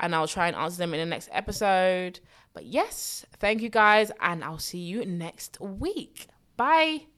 and 0.00 0.14
I'll 0.14 0.28
try 0.28 0.46
and 0.46 0.56
answer 0.56 0.78
them 0.78 0.94
in 0.94 1.00
the 1.00 1.06
next 1.06 1.28
episode. 1.32 2.20
But 2.54 2.64
yes, 2.64 3.26
thank 3.38 3.60
you 3.60 3.68
guys, 3.68 4.10
and 4.20 4.42
I'll 4.42 4.58
see 4.58 4.78
you 4.78 5.04
next 5.04 5.60
week. 5.60 6.28
Bye. 6.56 7.15